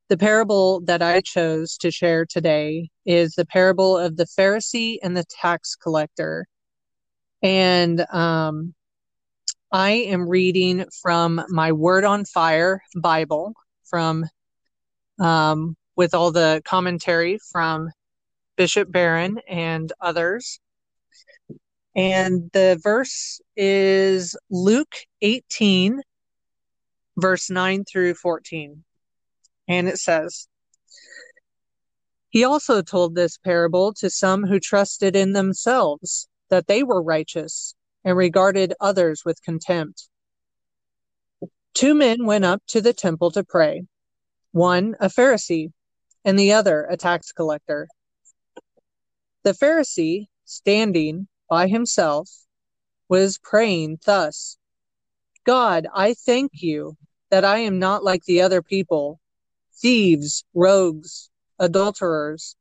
the 0.10 0.18
parable 0.18 0.82
that 0.82 1.02
I 1.02 1.22
chose 1.22 1.76
to 1.78 1.90
share 1.90 2.26
today 2.26 2.90
is 3.06 3.34
the 3.34 3.46
parable 3.46 3.98
of 3.98 4.18
the 4.18 4.26
Pharisee 4.26 4.98
and 5.02 5.18
the 5.18 5.26
tax 5.42 5.76
collector. 5.76 6.46
And 7.42 8.06
um, 8.14 8.76
I 9.72 9.92
am 9.92 10.30
reading 10.30 10.86
from 11.02 11.44
my 11.50 11.72
Word 11.72 12.04
on 12.04 12.26
Fire 12.26 12.82
Bible 12.96 13.54
from 13.94 14.26
um, 15.20 15.78
with 15.96 16.16
all 16.16 16.32
the 16.32 16.64
commentary 16.66 17.38
from 17.52 17.92
Bishop 18.58 18.92
Barron 18.92 19.38
and 19.48 19.94
others. 20.02 20.60
And 21.96 22.50
the 22.54 22.80
verse 22.82 23.40
is 23.56 24.36
Luke 24.50 24.96
18, 25.22 26.02
verse 27.18 27.52
9 27.52 27.86
through 27.86 28.16
14. 28.16 28.84
And 29.68 29.88
it 29.88 30.00
says, 30.00 30.48
He 32.30 32.44
also 32.44 32.82
told 32.82 33.14
this 33.14 33.38
parable 33.38 33.94
to 34.00 34.10
some 34.10 34.44
who 34.44 34.60
trusted 34.60 35.16
in 35.16 35.34
themselves 35.34 36.28
that 36.50 36.66
they 36.66 36.82
were 36.82 37.04
righteous 37.04 37.76
and 38.04 38.18
regarded 38.18 38.74
others 38.82 39.22
with 39.24 39.44
contempt. 39.44 40.10
Two 41.74 41.96
men 41.96 42.26
went 42.26 42.46
up 42.46 42.62
to 42.68 42.82
the 42.82 42.94
temple 42.94 43.32
to 43.32 43.44
pray, 43.44 43.86
one 44.52 44.96
a 45.00 45.08
Pharisee 45.08 45.72
and 46.24 46.38
the 46.38 46.54
other 46.54 46.86
a 46.90 46.98
tax 46.98 47.32
collector. 47.32 47.88
The 49.44 49.54
Pharisee, 49.54 50.28
standing 50.46 51.28
by 51.50 51.68
himself, 51.68 52.30
was 53.10 53.38
praying 53.38 54.00
thus 54.06 54.58
God, 55.46 55.88
I 55.94 56.14
thank 56.14 56.52
you 56.62 56.96
that 57.30 57.44
I 57.44 57.60
am 57.60 57.80
not 57.80 58.04
like 58.04 58.24
the 58.24 58.42
other 58.42 58.62
people 58.62 59.20
thieves, 59.82 60.46
rogues, 60.54 61.30
adulterers, 61.60 62.56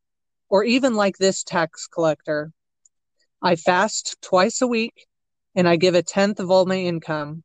or 0.49 0.65
even 0.65 0.95
like 0.95 1.17
this 1.19 1.45
tax 1.45 1.87
collector. 1.87 2.53
I 3.41 3.57
fast 3.57 4.17
twice 4.21 4.61
a 4.61 4.67
week 4.67 5.07
and 5.55 5.69
I 5.69 5.77
give 5.77 5.95
a 5.95 6.03
tenth 6.03 6.41
of 6.41 6.51
all 6.51 6.67
my 6.67 6.79
income. 6.79 7.45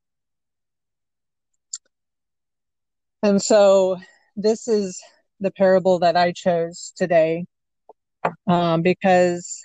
And 3.23 3.41
so 3.41 3.97
this 4.35 4.67
is 4.67 5.01
the 5.39 5.51
parable 5.51 5.99
that 5.99 6.17
I 6.17 6.31
chose 6.31 6.93
today 6.95 7.45
um, 8.47 8.81
because 8.81 9.61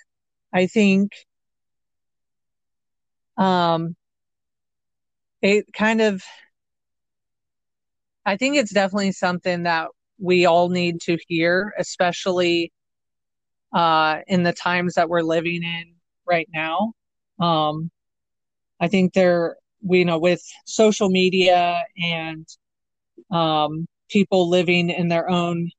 I 0.53 0.67
think 0.67 1.11
um, 3.37 3.95
it 5.41 5.65
kind 5.73 6.01
of, 6.01 6.23
I 8.25 8.37
think 8.37 8.57
it's 8.57 8.73
definitely 8.73 9.11
something 9.13 9.63
that 9.63 9.89
we 10.19 10.45
all 10.45 10.69
need 10.69 11.01
to 11.01 11.17
hear, 11.27 11.73
especially 11.79 12.71
uh, 13.73 14.19
in 14.27 14.43
the 14.43 14.53
times 14.53 14.95
that 14.95 15.09
we're 15.09 15.21
living 15.21 15.63
in 15.63 15.93
right 16.25 16.49
now. 16.53 16.93
Um, 17.39 17.91
I 18.79 18.87
think 18.87 19.13
there, 19.13 19.57
we 19.81 19.99
you 19.99 20.05
know, 20.05 20.19
with 20.19 20.41
social 20.65 21.09
media 21.09 21.83
and 21.97 22.47
um, 23.31 23.85
people 24.09 24.49
living 24.49 24.89
in 24.89 25.07
their 25.07 25.29
own 25.29 25.69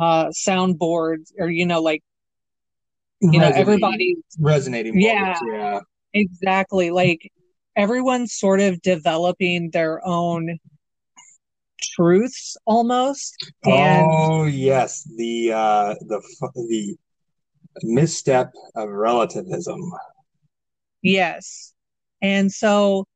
uh, 0.00 0.26
soundboards, 0.26 1.32
or 1.38 1.48
you 1.48 1.66
know, 1.66 1.80
like 1.80 2.02
you 3.20 3.40
know, 3.40 3.50
everybody 3.54 4.16
resonating. 4.38 4.98
Yeah, 5.00 5.38
yeah, 5.52 5.80
exactly. 6.12 6.90
Like 6.90 7.30
everyone's 7.74 8.34
sort 8.34 8.60
of 8.60 8.80
developing 8.82 9.70
their 9.70 10.06
own 10.06 10.58
truths 11.94 12.56
almost. 12.66 13.36
And, 13.64 14.06
oh 14.06 14.44
yes, 14.44 15.04
the 15.16 15.52
uh, 15.52 15.94
the 16.00 16.20
the 16.54 16.96
misstep 17.82 18.52
of 18.74 18.88
relativism. 18.90 19.80
Yes, 21.02 21.72
and 22.22 22.50
so 22.50 23.06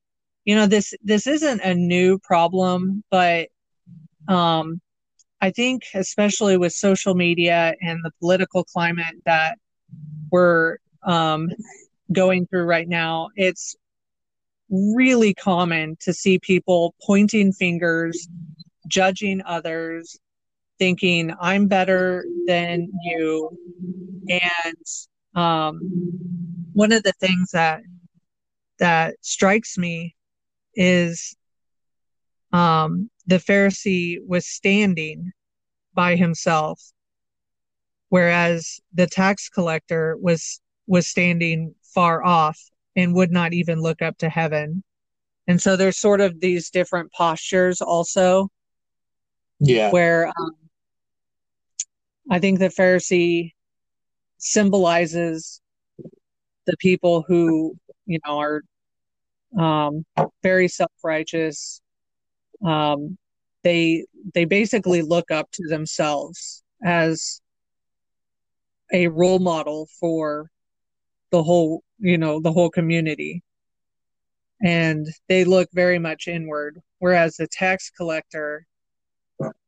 you 0.45 0.55
know 0.55 0.67
this 0.67 0.95
this 1.03 1.27
isn't 1.27 1.61
a 1.61 1.75
new 1.75 2.19
problem, 2.19 3.05
but 3.11 3.49
um, 4.29 4.81
I 5.41 5.51
think 5.51 5.83
especially 5.95 6.57
with 6.57 6.73
social 6.73 7.15
media 7.15 7.75
and 7.81 8.01
the 8.03 8.11
political 8.21 8.65
climate 8.65 9.17
that 9.27 9.59
we're 10.31 10.79
um, 11.03 11.51
going 12.13 12.47
through 12.47 12.65
right 12.65 12.89
now, 12.89 13.31
it's 13.37 13.77
really 14.71 15.35
common 15.35 15.97
to 16.01 16.13
see 16.13 16.39
people 16.39 16.95
pointing 17.05 17.53
fingers 17.53 18.29
judging 18.87 19.43
others, 19.45 20.19
thinking 20.79 21.33
I'm 21.41 21.67
better 21.67 22.25
than 22.47 22.89
you. 23.03 23.51
And 24.29 25.43
um, 25.43 25.81
one 26.73 26.93
of 26.93 27.03
the 27.03 27.13
things 27.13 27.51
that 27.53 27.83
that 28.79 29.17
strikes 29.21 29.77
me 29.77 30.15
is 30.75 31.37
um, 32.53 33.11
the 33.27 33.39
Pharisee 33.39 34.19
was 34.27 34.47
standing 34.47 35.33
by 35.95 36.17
himself, 36.17 36.81
whereas 38.09 38.81
the 38.93 39.07
tax 39.07 39.49
collector 39.49 40.17
was 40.21 40.61
was 40.87 41.07
standing 41.07 41.75
far 41.83 42.25
off 42.25 42.59
and 42.97 43.15
would 43.15 43.31
not 43.31 43.53
even 43.53 43.81
look 43.81 44.03
up 44.03 44.19
to 44.19 44.29
heaven. 44.29 44.83
And 45.47 45.61
so 45.61 45.77
there's 45.77 45.97
sort 45.97 46.21
of 46.21 46.41
these 46.41 46.71
different 46.71 47.13
postures 47.13 47.81
also 47.81 48.51
yeah. 49.61 49.91
Where 49.91 50.29
um, 50.29 50.57
I 52.31 52.39
think 52.39 52.59
the 52.59 52.69
Pharisee 52.69 53.53
symbolizes 54.39 55.61
the 56.67 56.77
people 56.79 57.23
who 57.29 57.77
you 58.07 58.19
know 58.27 58.39
are 58.39 58.63
um, 59.59 60.05
very 60.43 60.69
self-righteous. 60.69 61.81
Um, 62.65 63.17
they 63.63 64.07
they 64.35 64.45
basically 64.45 65.03
look 65.03 65.31
up 65.31 65.51
to 65.53 65.69
themselves 65.69 66.63
as 66.85 67.41
a 68.93 69.09
role 69.09 69.39
model 69.39 69.89
for 69.99 70.51
the 71.31 71.43
whole 71.43 71.83
you 71.99 72.19
know 72.19 72.41
the 72.41 72.53
whole 72.53 72.71
community. 72.71 73.43
And 74.63 75.07
they 75.29 75.45
look 75.45 75.69
very 75.73 75.99
much 75.99 76.29
inward 76.29 76.81
whereas 77.01 77.37
the 77.37 77.49
tax 77.49 77.91
collector 77.91 78.67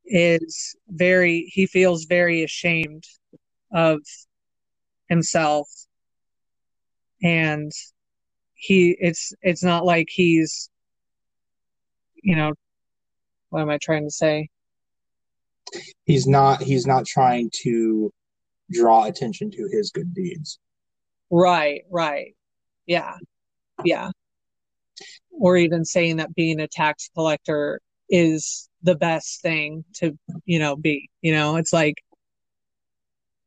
is 0.06 0.76
very 0.88 1.50
he 1.52 1.66
feels 1.66 2.04
very 2.04 2.44
ashamed 2.44 3.04
of 3.72 3.98
himself. 5.08 5.68
And 7.22 7.72
he 8.62 8.96
it's 9.00 9.32
it's 9.42 9.64
not 9.64 9.84
like 9.84 10.06
he's 10.08 10.70
you 12.22 12.36
know 12.36 12.52
what 13.50 13.60
am 13.60 13.68
i 13.68 13.76
trying 13.78 14.04
to 14.04 14.10
say? 14.10 14.48
He's 16.04 16.28
not 16.28 16.62
he's 16.62 16.86
not 16.86 17.04
trying 17.04 17.50
to 17.64 18.12
draw 18.70 19.04
attention 19.06 19.50
to 19.50 19.68
his 19.72 19.90
good 19.90 20.14
deeds. 20.14 20.60
Right 21.28 21.82
right. 21.90 22.36
Yeah 22.86 23.16
yeah. 23.84 24.10
Or 25.32 25.56
even 25.56 25.84
saying 25.84 26.18
that 26.18 26.34
being 26.36 26.60
a 26.60 26.68
tax 26.68 27.10
collector 27.14 27.80
is 28.08 28.68
the 28.84 28.94
best 28.94 29.42
thing 29.42 29.84
to 29.94 30.16
you 30.44 30.60
know 30.60 30.76
be 30.76 31.10
you 31.20 31.32
know? 31.32 31.56
It's 31.56 31.72
like 31.72 31.96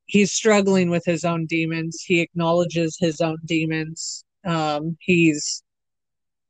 he's 0.08 0.34
struggling 0.34 0.90
with 0.90 1.06
his 1.06 1.24
own 1.24 1.46
demons. 1.46 2.04
He 2.06 2.20
acknowledges 2.20 2.98
his 3.00 3.22
own 3.22 3.38
demons 3.46 4.26
um 4.46 4.98
he's 5.00 5.64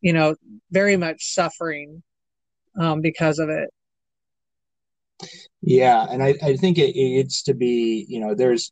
you 0.02 0.14
know 0.14 0.36
very 0.72 0.98
much 0.98 1.34
suffering 1.34 2.04
um 2.80 3.02
because 3.02 3.40
of 3.40 3.50
it. 3.50 3.70
Yeah 5.62 6.06
and 6.10 6.22
i 6.22 6.36
i 6.44 6.56
think 6.58 6.78
it, 6.78 6.96
it's 6.96 7.44
to 7.44 7.54
be 7.54 8.06
you 8.10 8.20
know 8.20 8.36
there's 8.36 8.72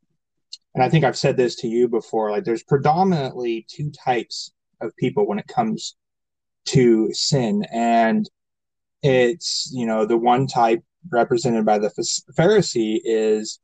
and 0.75 0.83
i 0.83 0.89
think 0.89 1.05
i've 1.05 1.17
said 1.17 1.37
this 1.37 1.55
to 1.55 1.67
you 1.67 1.87
before 1.87 2.31
like 2.31 2.43
there's 2.43 2.63
predominantly 2.63 3.65
two 3.69 3.89
types 3.91 4.51
of 4.81 4.95
people 4.97 5.25
when 5.25 5.39
it 5.39 5.47
comes 5.47 5.95
to 6.65 7.13
sin. 7.13 7.65
And 7.71 8.29
it's 9.01 9.69
you 9.73 9.85
know 9.85 10.05
the 10.05 10.17
one 10.17 10.47
type 10.47 10.81
represented 11.09 11.65
by 11.65 11.77
the 11.77 11.89
pharisee 12.37 12.99
is 13.03 13.59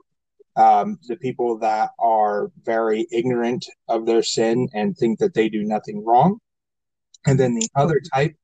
um, 0.56 0.98
the 1.08 1.16
people 1.16 1.58
that 1.60 1.92
are 2.00 2.52
very 2.64 3.08
ignorant 3.12 3.66
of 3.88 4.06
their 4.06 4.24
sin 4.24 4.68
and 4.74 4.98
think 4.98 5.20
that 5.20 5.34
they 5.34 5.50
do 5.50 5.64
nothing 5.64 6.04
wrong. 6.06 6.40
And 7.26 7.40
then 7.40 7.56
the 7.56 7.70
other 7.76 8.02
type 8.14 8.36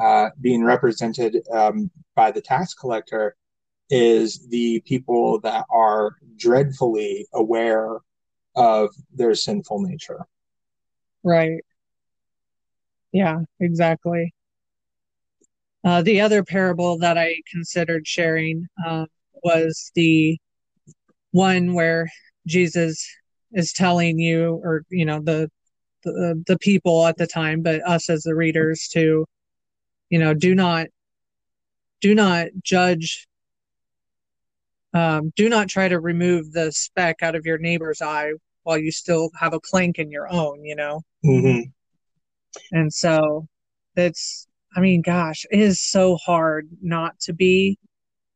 uh, 0.00 0.30
being 0.40 0.64
represented 0.64 1.38
um, 1.52 1.90
by 2.14 2.30
the 2.30 2.40
tax 2.40 2.74
collector 2.74 3.36
is 3.90 4.46
the 4.48 4.82
people 4.86 5.40
that 5.40 5.64
are 5.70 6.16
dreadfully 6.36 7.26
aware 7.32 7.98
of 8.56 8.90
their 9.12 9.34
sinful 9.34 9.80
nature. 9.80 10.26
Right. 11.22 11.64
Yeah 13.12 13.40
exactly. 13.60 14.34
Uh, 15.84 16.02
the 16.02 16.20
other 16.20 16.42
parable 16.42 16.98
that 16.98 17.18
I 17.18 17.36
considered 17.50 18.06
sharing 18.06 18.66
um, 18.86 19.06
was 19.42 19.92
the 19.94 20.38
one 21.34 21.74
where 21.74 22.08
Jesus 22.46 23.04
is 23.52 23.72
telling 23.72 24.20
you, 24.20 24.60
or 24.62 24.84
you 24.88 25.04
know, 25.04 25.20
the, 25.20 25.50
the 26.04 26.42
the 26.46 26.58
people 26.58 27.06
at 27.06 27.16
the 27.16 27.26
time, 27.26 27.60
but 27.60 27.86
us 27.86 28.08
as 28.08 28.22
the 28.22 28.36
readers, 28.36 28.88
to 28.92 29.26
you 30.10 30.18
know, 30.20 30.32
do 30.32 30.54
not 30.54 30.86
do 32.00 32.14
not 32.14 32.48
judge. 32.62 33.26
Um, 34.92 35.32
do 35.34 35.48
not 35.48 35.68
try 35.68 35.88
to 35.88 35.98
remove 35.98 36.52
the 36.52 36.70
speck 36.70 37.16
out 37.20 37.34
of 37.34 37.44
your 37.44 37.58
neighbor's 37.58 38.00
eye 38.00 38.30
while 38.62 38.78
you 38.78 38.92
still 38.92 39.30
have 39.40 39.54
a 39.54 39.60
plank 39.60 39.98
in 39.98 40.12
your 40.12 40.32
own. 40.32 40.64
You 40.64 40.76
know. 40.76 41.02
Mm-hmm. 41.24 41.62
And 42.70 42.92
so, 42.92 43.48
it's 43.96 44.46
I 44.76 44.80
mean, 44.80 45.02
gosh, 45.02 45.44
it 45.50 45.58
is 45.58 45.82
so 45.82 46.14
hard 46.14 46.68
not 46.80 47.18
to 47.22 47.32
be 47.32 47.76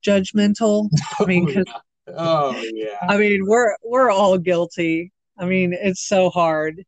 judgmental. 0.05 0.89
I 1.21 1.27
mean, 1.27 1.49
oh, 1.57 1.63
yeah. 1.65 1.79
Oh 2.17 2.63
yeah. 2.75 2.99
I 3.03 3.17
mean, 3.17 3.45
we're 3.47 3.77
we're 3.83 4.11
all 4.11 4.39
guilty. 4.39 5.13
I 5.39 5.47
mean, 5.47 5.73
it's 5.73 6.07
so 6.07 6.31
hard. 6.31 6.83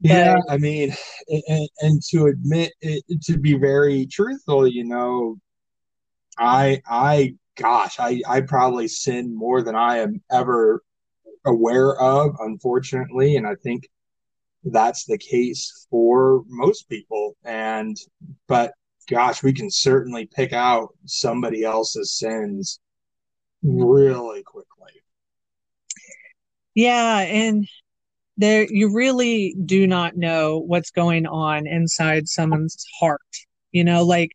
Yeah, 0.00 0.36
I 0.48 0.56
mean, 0.56 0.94
and, 1.28 1.68
and 1.80 2.02
to 2.10 2.26
admit 2.26 2.72
it, 2.80 3.04
to 3.24 3.38
be 3.38 3.58
very 3.58 4.06
truthful, 4.06 4.66
you 4.66 4.84
know, 4.84 5.36
I 6.38 6.80
I 6.86 7.34
gosh, 7.56 8.00
I 8.00 8.22
I 8.26 8.40
probably 8.40 8.88
sin 8.88 9.36
more 9.36 9.62
than 9.62 9.74
I 9.76 9.98
am 9.98 10.22
ever 10.30 10.82
aware 11.44 12.00
of, 12.00 12.34
unfortunately, 12.38 13.36
and 13.36 13.46
I 13.46 13.56
think 13.62 13.88
that's 14.64 15.04
the 15.04 15.18
case 15.18 15.86
for 15.90 16.44
most 16.48 16.88
people. 16.88 17.36
And 17.44 17.96
but 18.48 18.72
gosh, 19.08 19.42
we 19.42 19.52
can 19.52 19.70
certainly 19.70 20.26
pick 20.34 20.52
out 20.52 20.94
somebody 21.04 21.64
else's 21.64 22.18
sins 22.18 22.80
really 23.62 24.42
quickly. 24.42 24.92
Yeah, 26.74 27.18
and 27.20 27.66
there 28.36 28.66
you 28.70 28.92
really 28.94 29.54
do 29.64 29.86
not 29.86 30.16
know 30.16 30.58
what's 30.58 30.90
going 30.90 31.26
on 31.26 31.66
inside 31.66 32.28
someone's 32.28 32.84
heart. 32.98 33.20
You 33.72 33.84
know, 33.84 34.04
like 34.04 34.30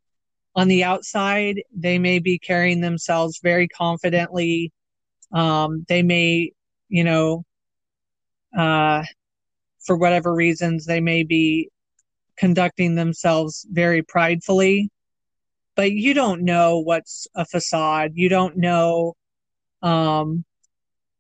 on 0.56 0.68
the 0.68 0.84
outside, 0.84 1.62
they 1.76 2.00
may 2.00 2.20
be 2.20 2.40
carrying 2.40 2.82
themselves 2.82 3.40
very 3.42 3.68
confidently. 3.68 4.72
Um, 5.32 5.86
they 5.90 6.04
may, 6.04 6.52
you 6.88 7.04
know, 7.04 7.44
uh, 8.58 9.04
for 9.86 9.98
whatever 9.98 10.34
reasons, 10.34 10.86
they 10.86 11.02
may 11.02 11.24
be 11.24 11.70
conducting 12.38 12.96
themselves 12.96 13.66
very 13.72 14.02
pridefully 14.02 14.90
but 15.76 15.92
you 15.92 16.14
don't 16.14 16.42
know 16.42 16.80
what's 16.80 17.28
a 17.36 17.46
facade 17.46 18.12
you 18.16 18.30
don't 18.30 18.58
know 18.58 19.14
um 19.82 20.44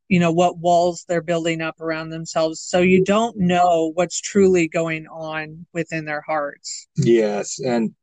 you 0.08 0.20
know 0.20 0.32
what 0.32 0.58
walls 0.58 1.06
they're 1.08 1.22
building 1.22 1.62
up 1.62 1.80
around 1.82 2.10
themselves 2.10 2.62
so 2.62 2.80
you 2.80 3.04
don't 3.04 3.38
know 3.38 3.92
what's 3.96 4.20
truly 4.20 4.68
going 4.68 5.08
on 5.08 5.66
within 5.74 6.06
their 6.06 6.22
hearts 6.22 6.88
yes 6.96 7.60
and 7.60 7.94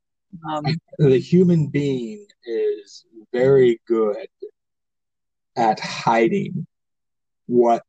um, 0.50 0.64
the 0.98 1.18
human 1.18 1.68
being 1.68 2.26
is 2.46 3.04
very 3.32 3.80
good 3.86 4.26
at 5.56 5.78
hiding 5.78 6.66
what 7.46 7.82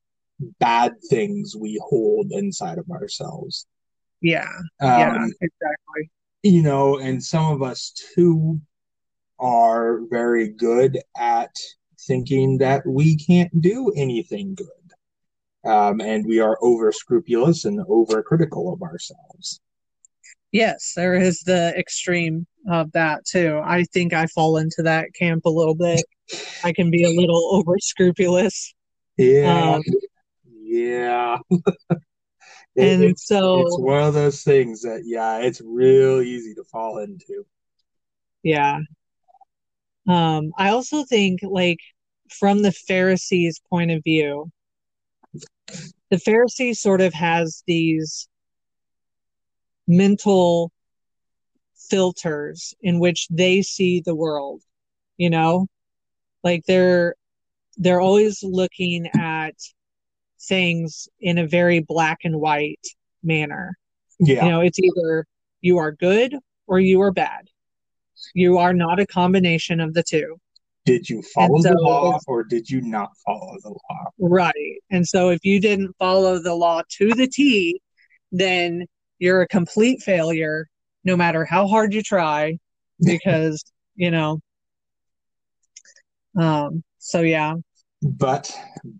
bad 0.59 0.91
things 1.09 1.55
we 1.55 1.79
hold 1.87 2.31
inside 2.31 2.77
of 2.77 2.89
ourselves 2.91 3.65
yeah. 4.23 4.47
Um, 4.79 4.89
yeah, 4.89 5.27
exactly. 5.41 6.09
You 6.43 6.61
know, 6.61 6.99
and 6.99 7.23
some 7.23 7.51
of 7.53 7.61
us 7.61 7.93
too 8.15 8.59
are 9.39 10.01
very 10.09 10.49
good 10.49 10.99
at 11.17 11.55
thinking 12.01 12.57
that 12.57 12.85
we 12.85 13.15
can't 13.15 13.61
do 13.61 13.91
anything 13.95 14.55
good. 14.55 15.69
Um, 15.69 16.01
and 16.01 16.25
we 16.25 16.39
are 16.39 16.57
over 16.61 16.91
scrupulous 16.91 17.63
and 17.63 17.79
over 17.87 18.21
critical 18.21 18.73
of 18.73 18.81
ourselves. 18.81 19.61
Yes, 20.51 20.93
there 20.95 21.15
is 21.15 21.39
the 21.39 21.73
extreme 21.77 22.45
of 22.69 22.91
that 22.91 23.25
too. 23.25 23.59
I 23.63 23.85
think 23.85 24.13
I 24.13 24.27
fall 24.27 24.57
into 24.57 24.83
that 24.83 25.13
camp 25.13 25.45
a 25.45 25.49
little 25.49 25.75
bit. 25.75 26.03
I 26.63 26.73
can 26.73 26.91
be 26.91 27.03
a 27.03 27.09
little 27.09 27.49
over 27.53 27.75
scrupulous. 27.79 28.73
Yeah. 29.15 29.75
Um, 29.75 29.83
yeah. 30.51 31.37
and 32.75 33.03
it's, 33.03 33.27
so 33.27 33.61
it's 33.61 33.79
one 33.79 34.03
of 34.03 34.13
those 34.13 34.43
things 34.43 34.81
that 34.81 35.03
yeah 35.05 35.37
it's 35.37 35.61
real 35.61 36.21
easy 36.21 36.53
to 36.55 36.63
fall 36.65 36.99
into. 36.99 37.45
Yeah. 38.41 38.79
Um 40.07 40.51
i 40.57 40.69
also 40.69 41.03
think 41.03 41.39
like 41.43 41.79
from 42.29 42.61
the 42.61 42.71
pharisees 42.71 43.61
point 43.69 43.91
of 43.91 44.03
view 44.03 44.51
the 46.09 46.17
pharisee 46.17 46.75
sort 46.75 47.01
of 47.01 47.13
has 47.13 47.63
these 47.67 48.27
mental 49.87 50.71
filters 51.89 52.73
in 52.81 52.99
which 52.99 53.27
they 53.29 53.61
see 53.61 54.01
the 54.01 54.15
world 54.15 54.61
you 55.17 55.29
know? 55.29 55.67
Like 56.43 56.63
they're 56.65 57.15
they're 57.77 58.01
always 58.01 58.43
looking 58.43 59.07
at 59.17 59.55
things 60.47 61.07
in 61.19 61.37
a 61.37 61.47
very 61.47 61.79
black 61.79 62.19
and 62.23 62.39
white 62.39 62.85
manner. 63.23 63.77
Yeah. 64.19 64.45
You 64.45 64.51
know, 64.51 64.61
it's 64.61 64.79
either 64.79 65.25
you 65.61 65.77
are 65.77 65.91
good 65.91 66.35
or 66.67 66.79
you 66.79 67.01
are 67.01 67.11
bad. 67.11 67.47
You 68.33 68.57
are 68.57 68.73
not 68.73 68.99
a 68.99 69.05
combination 69.05 69.79
of 69.79 69.93
the 69.93 70.03
two. 70.03 70.37
Did 70.85 71.09
you 71.09 71.21
follow 71.33 71.61
so, 71.61 71.69
the 71.69 71.79
law 71.79 72.19
or 72.27 72.43
did 72.43 72.69
you 72.69 72.81
not 72.81 73.09
follow 73.25 73.55
the 73.61 73.69
law? 73.69 74.05
Right. 74.19 74.81
And 74.91 75.07
so 75.07 75.29
if 75.29 75.43
you 75.43 75.61
didn't 75.61 75.95
follow 75.97 76.39
the 76.39 76.53
law 76.53 76.81
to 76.97 77.13
the 77.13 77.27
T, 77.27 77.81
then 78.31 78.85
you're 79.19 79.41
a 79.41 79.47
complete 79.47 80.01
failure 80.01 80.67
no 81.05 81.15
matter 81.15 81.45
how 81.45 81.67
hard 81.67 81.93
you 81.93 82.01
try 82.01 82.57
because 83.03 83.63
you 83.95 84.11
know 84.11 84.39
um 86.37 86.83
so 86.99 87.21
yeah 87.21 87.55
but 88.03 88.51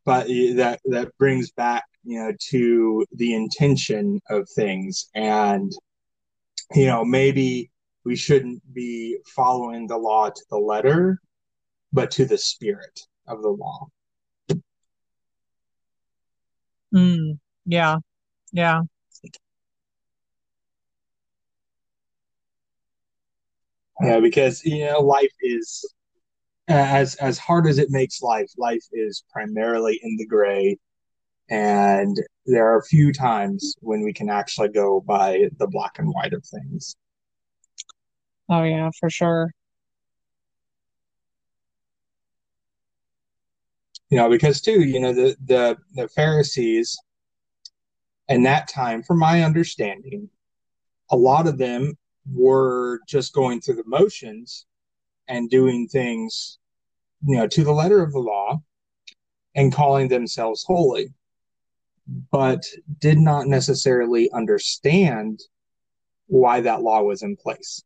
but 0.06 0.28
that 0.28 0.80
that 0.86 1.12
brings 1.18 1.52
back 1.52 1.84
you 2.04 2.20
know 2.20 2.32
to 2.50 3.06
the 3.16 3.34
intention 3.34 4.20
of 4.30 4.48
things. 4.56 5.10
And 5.14 5.72
you 6.74 6.88
know 6.88 7.04
maybe 7.04 7.70
we 8.06 8.16
shouldn't 8.16 8.62
be 8.74 9.18
following 9.36 9.88
the 9.88 9.98
law 9.98 10.30
to 10.30 10.42
the 10.50 10.58
letter 10.58 11.20
but 11.92 12.12
to 12.12 12.26
the 12.26 12.38
spirit 12.38 13.00
of 13.28 13.42
the 13.42 13.50
law. 13.50 13.88
Mm, 16.94 17.40
yeah 17.66 17.98
yeah. 18.52 18.82
Yeah 24.02 24.20
because 24.20 24.64
you 24.66 24.86
know 24.86 25.00
life 25.00 25.32
is 25.42 25.86
as 26.68 27.16
as 27.16 27.38
hard 27.38 27.68
as 27.68 27.78
it 27.78 27.90
makes 27.90 28.22
life 28.22 28.52
life 28.58 28.84
is 28.92 29.24
primarily 29.32 30.00
in 30.02 30.18
the 30.18 30.26
gray. 30.26 30.78
And 31.50 32.18
there 32.46 32.72
are 32.72 32.80
a 32.80 32.86
few 32.86 33.12
times 33.12 33.76
when 33.82 34.02
we 34.02 34.14
can 34.14 34.30
actually 34.30 34.70
go 34.70 35.02
by 35.02 35.50
the 35.58 35.68
black 35.68 36.00
and 36.00 36.10
white 36.10 36.34
of 36.34 36.46
things. 36.46 36.96
Oh 38.50 38.64
yeah 38.64 38.90
for 39.00 39.10
sure. 39.10 39.52
You 44.10 44.18
know 44.18 44.30
because 44.30 44.62
too 44.62 44.84
you 44.84 45.00
know 45.00 45.14
the 45.14 45.36
the 45.46 45.78
the 45.94 46.08
pharisees 46.08 46.98
in 48.30 48.44
that 48.44 48.68
time 48.70 49.04
from 49.04 49.20
my 49.20 49.44
understanding 49.44 50.30
a 51.12 51.18
lot 51.18 51.48
of 51.48 51.58
them 51.58 51.98
were 52.32 53.02
just 53.08 53.34
going 53.34 53.60
through 53.60 53.76
the 53.76 53.84
motions 53.86 54.66
and 55.28 55.50
doing 55.50 55.88
things, 55.88 56.58
you 57.26 57.38
know, 57.38 57.48
to 57.48 57.64
the 57.64 57.72
letter 57.72 58.02
of 58.02 58.12
the 58.12 58.20
law 58.20 58.62
and 59.56 59.74
calling 59.74 60.08
themselves 60.08 60.64
holy, 60.66 61.14
but 62.32 62.64
did 63.00 63.18
not 63.18 63.48
necessarily 63.48 64.30
understand 64.32 65.40
why 66.28 66.62
that 66.62 66.82
law 66.82 67.02
was 67.02 67.22
in 67.22 67.36
place. 67.36 67.84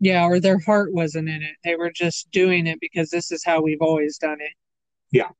Yeah, 0.00 0.24
or 0.26 0.38
their 0.38 0.60
heart 0.60 0.92
wasn't 0.92 1.28
in 1.28 1.42
it. 1.42 1.56
They 1.64 1.74
were 1.74 1.90
just 1.90 2.30
doing 2.30 2.66
it 2.66 2.78
because 2.80 3.10
this 3.10 3.32
is 3.32 3.42
how 3.44 3.60
we've 3.60 3.82
always 3.82 4.16
done 4.16 4.40
it. 4.40 4.52
Yeah. 5.10 5.30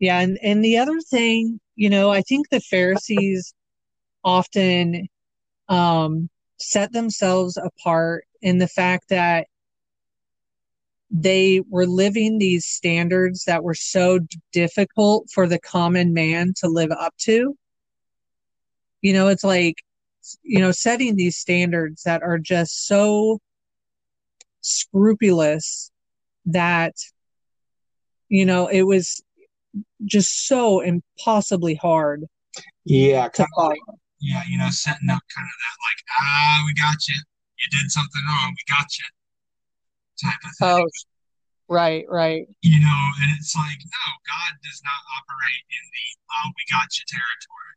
Yeah, 0.00 0.20
and 0.20 0.38
and 0.42 0.64
the 0.64 0.78
other 0.78 0.98
thing, 1.00 1.60
you 1.76 1.90
know, 1.90 2.10
I 2.10 2.22
think 2.22 2.48
the 2.48 2.60
Pharisees 2.60 3.54
often 4.24 5.08
um 5.68 6.28
set 6.60 6.92
themselves 6.92 7.56
apart 7.56 8.24
in 8.42 8.58
the 8.58 8.68
fact 8.68 9.08
that 9.08 9.46
they 11.10 11.62
were 11.68 11.86
living 11.86 12.38
these 12.38 12.66
standards 12.66 13.44
that 13.44 13.64
were 13.64 13.74
so 13.74 14.20
difficult 14.52 15.28
for 15.32 15.48
the 15.48 15.58
common 15.58 16.14
man 16.14 16.54
to 16.56 16.68
live 16.68 16.92
up 16.92 17.14
to. 17.18 17.56
You 19.02 19.12
know, 19.12 19.28
it's 19.28 19.42
like, 19.42 19.76
you 20.42 20.60
know, 20.60 20.70
setting 20.70 21.16
these 21.16 21.36
standards 21.36 22.02
that 22.04 22.22
are 22.22 22.38
just 22.38 22.86
so 22.86 23.40
scrupulous 24.60 25.90
that, 26.46 26.94
you 28.28 28.44
know, 28.44 28.68
it 28.68 28.82
was 28.82 29.22
just 30.04 30.46
so 30.46 30.80
impossibly 30.80 31.74
hard. 31.74 32.24
Yeah, 32.84 33.28
to 33.28 33.46
follow 33.56 33.74
yeah, 34.20 34.44
you 34.46 34.60
know, 34.60 34.68
setting 34.68 35.08
up 35.08 35.24
kind 35.32 35.48
of 35.48 35.56
that 35.56 35.76
like, 35.80 36.00
ah, 36.20 36.62
we 36.68 36.72
got 36.76 37.00
you. 37.08 37.16
You 37.56 37.66
did 37.72 37.90
something 37.90 38.20
wrong. 38.28 38.52
We 38.52 38.64
got 38.68 38.88
you. 39.00 39.08
Type 40.20 40.40
of 40.44 40.52
thing. 40.60 40.68
Oh, 40.68 40.88
right, 41.68 42.04
right. 42.08 42.44
You 42.60 42.80
know, 42.80 43.00
and 43.24 43.32
it's 43.40 43.56
like, 43.56 43.80
no, 43.80 44.04
God 44.28 44.52
does 44.60 44.80
not 44.84 45.00
operate 45.16 45.64
in 45.72 45.84
the, 45.88 46.06
oh, 46.36 46.48
we 46.52 46.62
got 46.68 46.92
you 46.92 47.04
territory. 47.08 47.76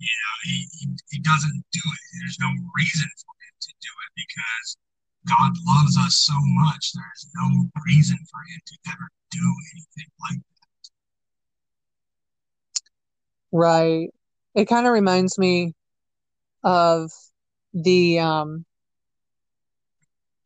You 0.00 0.16
know, 0.16 0.36
he, 0.48 0.56
he, 0.80 0.84
he 1.12 1.18
doesn't 1.20 1.64
do 1.72 1.84
it. 1.84 2.02
There's 2.20 2.40
no 2.40 2.48
reason 2.76 3.08
for 3.20 3.32
him 3.36 3.54
to 3.60 3.72
do 3.80 3.92
it 3.92 4.10
because 4.16 4.68
God 5.28 5.52
loves 5.68 5.96
us 6.00 6.24
so 6.24 6.36
much. 6.36 6.92
There's 6.96 7.24
no 7.36 7.68
reason 7.84 8.16
for 8.16 8.40
him 8.48 8.60
to 8.64 8.76
ever 8.92 9.08
do 9.28 9.44
anything 9.76 10.10
like 10.24 10.40
that. 10.40 10.88
Right 13.52 14.08
it 14.56 14.66
kind 14.66 14.86
of 14.86 14.92
reminds 14.92 15.38
me 15.38 15.74
of 16.64 17.10
the 17.74 18.18
um 18.18 18.64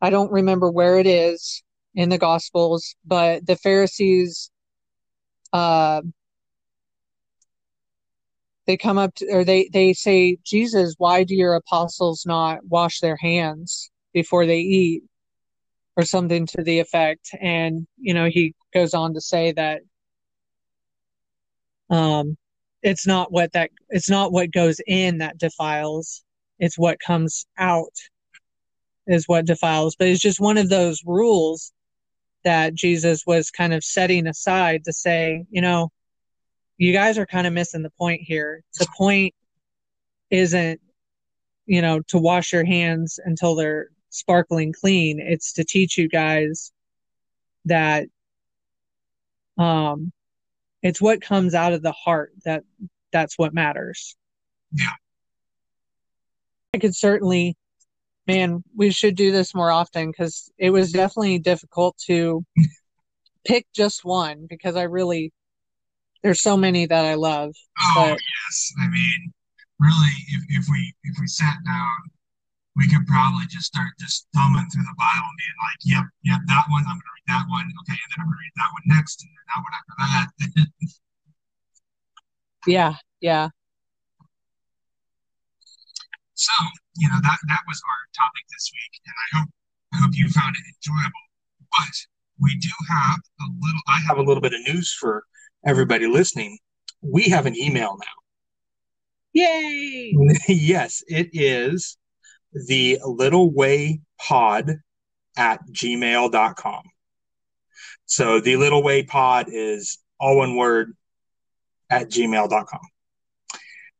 I 0.02 0.10
don't 0.10 0.32
remember 0.32 0.70
where 0.70 0.98
it 0.98 1.06
is 1.06 1.62
in 1.94 2.08
the 2.08 2.18
gospels, 2.18 2.96
but 3.06 3.46
the 3.46 3.56
Pharisees 3.56 4.50
uh 5.52 6.02
they 8.66 8.76
come 8.76 8.98
up 8.98 9.14
to, 9.16 9.26
or 9.32 9.44
they 9.44 9.68
they 9.72 9.92
say 9.94 10.38
Jesus, 10.44 10.94
why 10.98 11.24
do 11.24 11.34
your 11.34 11.54
apostles 11.54 12.24
not 12.26 12.58
wash 12.66 13.00
their 13.00 13.16
hands 13.16 13.90
before 14.12 14.46
they 14.46 14.60
eat? 14.60 15.04
Or 15.96 16.04
something 16.04 16.46
to 16.46 16.62
the 16.62 16.78
effect. 16.80 17.30
And 17.40 17.86
you 17.98 18.14
know 18.14 18.26
he 18.26 18.54
goes 18.74 18.94
on 18.94 19.14
to 19.14 19.20
say 19.20 19.52
that 19.52 19.82
um 21.90 22.36
it's 22.82 23.06
not 23.06 23.32
what 23.32 23.52
that 23.52 23.70
it's 23.90 24.10
not 24.10 24.32
what 24.32 24.52
goes 24.52 24.80
in 24.86 25.18
that 25.18 25.38
defiles. 25.38 26.22
It's 26.58 26.78
what 26.78 26.98
comes 27.00 27.46
out 27.58 27.92
is 29.06 29.26
what 29.26 29.46
defiles. 29.46 29.96
But 29.96 30.08
it's 30.08 30.20
just 30.22 30.40
one 30.40 30.58
of 30.58 30.68
those 30.68 31.02
rules 31.04 31.72
that 32.42 32.74
jesus 32.74 33.24
was 33.26 33.50
kind 33.50 33.74
of 33.74 33.84
setting 33.84 34.26
aside 34.26 34.82
to 34.82 34.94
say 34.94 35.44
you 35.50 35.60
know 35.60 35.90
you 36.80 36.94
guys 36.94 37.18
are 37.18 37.26
kind 37.26 37.46
of 37.46 37.52
missing 37.52 37.82
the 37.82 37.90
point 37.90 38.22
here. 38.22 38.64
The 38.78 38.86
point 38.96 39.34
isn't 40.30 40.80
you 41.66 41.82
know 41.82 42.00
to 42.08 42.18
wash 42.18 42.54
your 42.54 42.64
hands 42.64 43.20
until 43.22 43.54
they're 43.54 43.88
sparkling 44.08 44.72
clean. 44.72 45.20
It's 45.20 45.52
to 45.54 45.64
teach 45.64 45.98
you 45.98 46.08
guys 46.08 46.72
that 47.66 48.06
um 49.58 50.10
it's 50.82 51.00
what 51.00 51.20
comes 51.20 51.54
out 51.54 51.72
of 51.72 51.82
the 51.82 51.92
heart 51.92 52.32
that 52.44 52.64
that's 53.12 53.38
what 53.38 53.54
matters. 53.54 54.16
Yeah. 54.72 54.92
I 56.74 56.78
could 56.78 56.94
certainly, 56.94 57.56
man, 58.26 58.62
we 58.76 58.90
should 58.90 59.16
do 59.16 59.32
this 59.32 59.54
more 59.54 59.70
often 59.70 60.10
because 60.10 60.50
it 60.58 60.70
was 60.70 60.92
definitely 60.92 61.38
difficult 61.38 61.96
to 62.06 62.44
pick 63.44 63.66
just 63.74 64.04
one 64.04 64.46
because 64.48 64.76
I 64.76 64.84
really, 64.84 65.32
there's 66.22 66.40
so 66.40 66.56
many 66.56 66.86
that 66.86 67.04
I 67.04 67.14
love. 67.14 67.54
Oh 67.80 67.92
but, 67.96 68.18
yes, 68.18 68.72
I 68.80 68.88
mean, 68.88 69.32
really, 69.80 70.12
if, 70.28 70.42
if 70.48 70.66
we 70.70 70.94
if 71.04 71.16
we 71.20 71.26
sat 71.26 71.56
down, 71.66 71.96
we 72.76 72.86
could 72.88 73.06
probably 73.06 73.46
just 73.48 73.66
start 73.66 73.90
just 73.98 74.28
thumbing 74.34 74.66
through 74.72 74.84
the 74.84 74.94
Bible 74.98 75.26
and 75.26 75.38
being 75.38 75.58
like, 75.60 75.80
"Yep, 75.82 76.06
yep, 76.22 76.40
that 76.46 76.64
one. 76.70 76.84
I'm 76.86 76.98
gonna 76.98 77.14
read 77.18 77.28
that 77.28 77.46
one. 77.48 77.66
Okay, 77.82 77.98
and 77.98 78.08
then 78.10 78.18
I'm 78.22 78.26
gonna 78.30 78.40
read 78.40 78.56
that 78.56 78.72
one 78.72 78.86
next, 78.86 79.22
and 79.22 79.30
then 79.30 79.44
that 79.50 79.60
one 79.62 79.74
after 79.78 79.94
that." 79.98 80.90
Yeah, 82.66 82.96
yeah. 83.20 83.48
So, 86.34 86.52
you 86.96 87.08
know, 87.08 87.18
that 87.22 87.38
that 87.48 87.60
was 87.66 87.82
our 87.88 88.24
topic 88.24 88.44
this 88.50 88.70
week, 88.72 89.00
and 89.06 89.14
I 89.16 89.38
hope 89.38 89.48
I 89.94 89.96
hope 89.98 90.10
you 90.14 90.28
found 90.28 90.56
it 90.56 90.62
enjoyable. 90.76 91.26
But 91.78 91.94
we 92.38 92.56
do 92.56 92.68
have 92.88 93.18
a 93.40 93.44
little 93.60 93.80
I 93.88 93.98
have 94.00 94.18
a 94.18 94.22
little 94.22 94.40
bit 94.40 94.52
of 94.52 94.60
news 94.66 94.92
for 94.92 95.24
everybody 95.66 96.06
listening. 96.06 96.58
We 97.02 97.24
have 97.24 97.46
an 97.46 97.56
email 97.56 97.96
now. 97.98 98.20
Yay! 99.32 100.14
yes, 100.48 101.02
it 101.08 101.30
is 101.32 101.96
the 102.52 102.98
little 103.04 103.52
way 103.52 104.00
pod 104.18 104.76
at 105.36 105.60
gmail.com. 105.70 106.82
So 108.06 108.40
the 108.40 108.56
little 108.56 108.82
way 108.82 109.02
pod 109.04 109.46
is 109.48 109.98
all 110.18 110.38
one 110.38 110.56
word 110.56 110.96
at 111.90 112.10
gmail.com. 112.10 112.80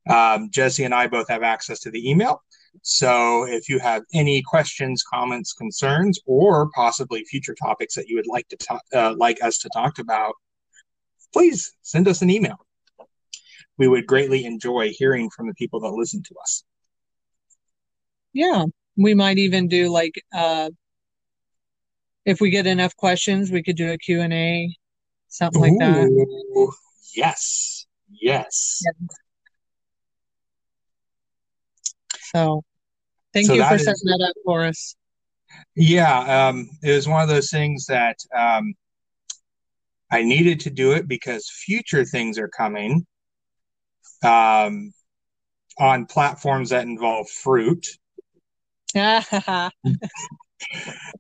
Um, 0.09 0.51
Jessie 0.51 0.85
and 0.85 0.95
I 0.95 1.07
both 1.07 1.29
have 1.29 1.43
access 1.43 1.81
to 1.81 1.91
the 1.91 2.11
email. 2.11 2.43
So 2.83 3.47
if 3.47 3.69
you 3.69 3.79
have 3.79 4.03
any 4.15 4.43
questions, 4.43 5.03
comments, 5.03 5.53
concerns, 5.53 6.19
or 6.27 6.71
possibly 6.75 7.25
future 7.25 7.55
topics 7.55 7.95
that 7.95 8.09
you 8.09 8.17
would 8.17 8.27
like 8.27 8.49
to 8.49 8.57
talk, 8.57 8.83
uh, 8.95 9.15
like 9.17 9.43
us 9.43 9.59
to 9.59 9.71
talk 9.73 9.99
about, 9.99 10.35
please 11.33 11.73
send 11.83 12.09
us 12.09 12.23
an 12.23 12.31
email. 12.31 12.57
We 13.77 13.89
would 13.89 14.07
greatly 14.07 14.45
enjoy 14.45 14.91
hearing 14.91 15.31
from 15.31 15.47
the 15.47 15.55
people 15.55 15.81
that 15.81 15.91
listen 15.91 16.23
to 16.23 16.35
us. 16.43 16.65
Yeah, 18.33 18.65
we 18.97 19.15
might 19.15 19.39
even 19.39 19.69
do 19.69 19.89
like 19.89 20.15
uh, 20.35 20.71
if 22.25 22.41
we 22.41 22.51
get 22.51 22.67
enough 22.67 22.95
questions, 22.97 23.51
we 23.51 23.63
could 23.63 23.77
do 23.77 23.91
a 23.91 23.99
Q 23.99 24.21
and 24.21 24.33
A, 24.33 24.77
something 25.29 25.61
like 25.61 25.73
that. 25.79 26.71
Yes, 27.15 27.87
Yes. 28.21 28.83
So 32.33 32.63
thank 33.33 33.47
So 33.47 33.55
you 33.55 33.65
for 33.65 33.75
is- 33.75 33.85
setting 33.85 34.05
that 34.05 34.27
up 34.29 34.37
for 34.45 34.65
us. 34.65 34.95
Yeah, 35.75 36.49
um, 36.49 36.69
it 36.83 36.93
was 36.93 37.09
one 37.09 37.23
of 37.23 37.29
those 37.29 37.51
things 37.51 37.87
that 37.87 38.17
um, 38.37 38.73
I 40.11 40.23
needed 40.23 40.61
to 40.61 40.71
do 40.71 40.93
it 40.93 41.09
because 41.09 41.51
future 41.51 42.05
things 42.05 42.39
are 42.39 42.49
coming 42.49 43.05
um, 44.23 44.93
on 45.79 46.07
platforms 46.07 46.71
that 46.71 46.85
involve 46.85 47.29
fruit. 47.29 47.85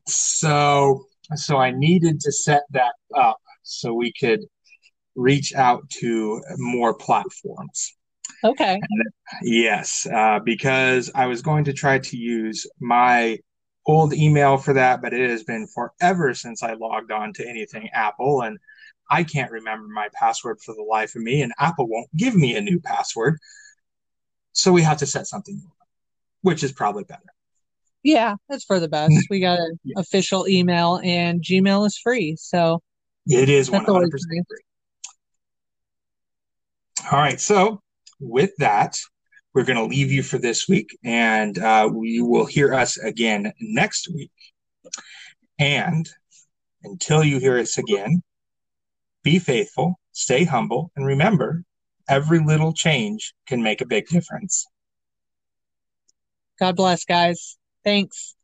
So, 0.06 1.06
so 1.34 1.56
I 1.56 1.70
needed 1.70 2.20
to 2.20 2.32
set 2.32 2.62
that 2.70 2.94
up 3.16 3.38
so 3.62 3.94
we 3.94 4.12
could 4.12 4.40
reach 5.14 5.54
out 5.54 5.88
to 6.00 6.42
more 6.58 6.94
platforms. 6.94 7.96
okay. 8.44 8.80
Yes, 9.42 10.06
uh, 10.12 10.40
because 10.44 11.10
I 11.14 11.26
was 11.26 11.42
going 11.42 11.64
to 11.64 11.72
try 11.72 11.98
to 11.98 12.16
use 12.16 12.66
my 12.80 13.38
old 13.86 14.14
email 14.14 14.56
for 14.56 14.72
that, 14.74 15.02
but 15.02 15.12
it 15.12 15.30
has 15.30 15.42
been 15.44 15.66
forever 15.66 16.34
since 16.34 16.62
I 16.62 16.74
logged 16.74 17.12
on 17.12 17.32
to 17.34 17.48
anything 17.48 17.88
Apple, 17.92 18.42
and 18.42 18.58
I 19.10 19.24
can't 19.24 19.50
remember 19.50 19.88
my 19.88 20.08
password 20.14 20.58
for 20.64 20.74
the 20.74 20.82
life 20.82 21.14
of 21.14 21.22
me, 21.22 21.42
and 21.42 21.52
Apple 21.58 21.88
won't 21.88 22.14
give 22.16 22.34
me 22.34 22.56
a 22.56 22.60
new 22.60 22.80
password. 22.80 23.38
So 24.52 24.72
we 24.72 24.82
have 24.82 24.98
to 24.98 25.06
set 25.06 25.26
something 25.26 25.56
new, 25.56 25.72
which 26.42 26.62
is 26.62 26.72
probably 26.72 27.04
better. 27.04 27.22
Yeah, 28.02 28.36
that's 28.48 28.64
for 28.64 28.80
the 28.80 28.88
best. 28.88 29.26
We 29.28 29.40
got 29.40 29.58
an 29.58 29.78
Yeah. 29.84 30.00
official 30.00 30.48
email 30.48 31.00
and 31.04 31.42
Gmail 31.42 31.86
is 31.86 31.98
free. 31.98 32.36
So 32.36 32.82
it 33.26 33.48
is 33.48 33.68
100% 33.70 34.10
free. 34.48 34.58
All 37.12 37.18
right. 37.18 37.40
so 37.40 37.80
with 38.20 38.52
that, 38.58 38.98
we're 39.52 39.64
going 39.64 39.76
to 39.78 39.84
leave 39.84 40.12
you 40.12 40.22
for 40.22 40.38
this 40.38 40.68
week, 40.68 40.96
and 41.02 41.58
uh, 41.58 41.90
we 41.92 42.22
will 42.22 42.46
hear 42.46 42.72
us 42.72 42.96
again 42.98 43.52
next 43.60 44.08
week. 44.14 44.30
And 45.58 46.08
until 46.84 47.24
you 47.24 47.40
hear 47.40 47.58
us 47.58 47.76
again, 47.76 48.22
be 49.24 49.38
faithful, 49.38 49.98
stay 50.12 50.44
humble, 50.44 50.92
and 50.94 51.04
remember 51.04 51.64
every 52.08 52.38
little 52.38 52.72
change 52.72 53.34
can 53.46 53.62
make 53.62 53.80
a 53.80 53.86
big 53.86 54.06
difference. 54.06 54.66
God 56.60 56.76
bless, 56.76 57.04
guys. 57.04 57.56
Thanks. 57.84 58.36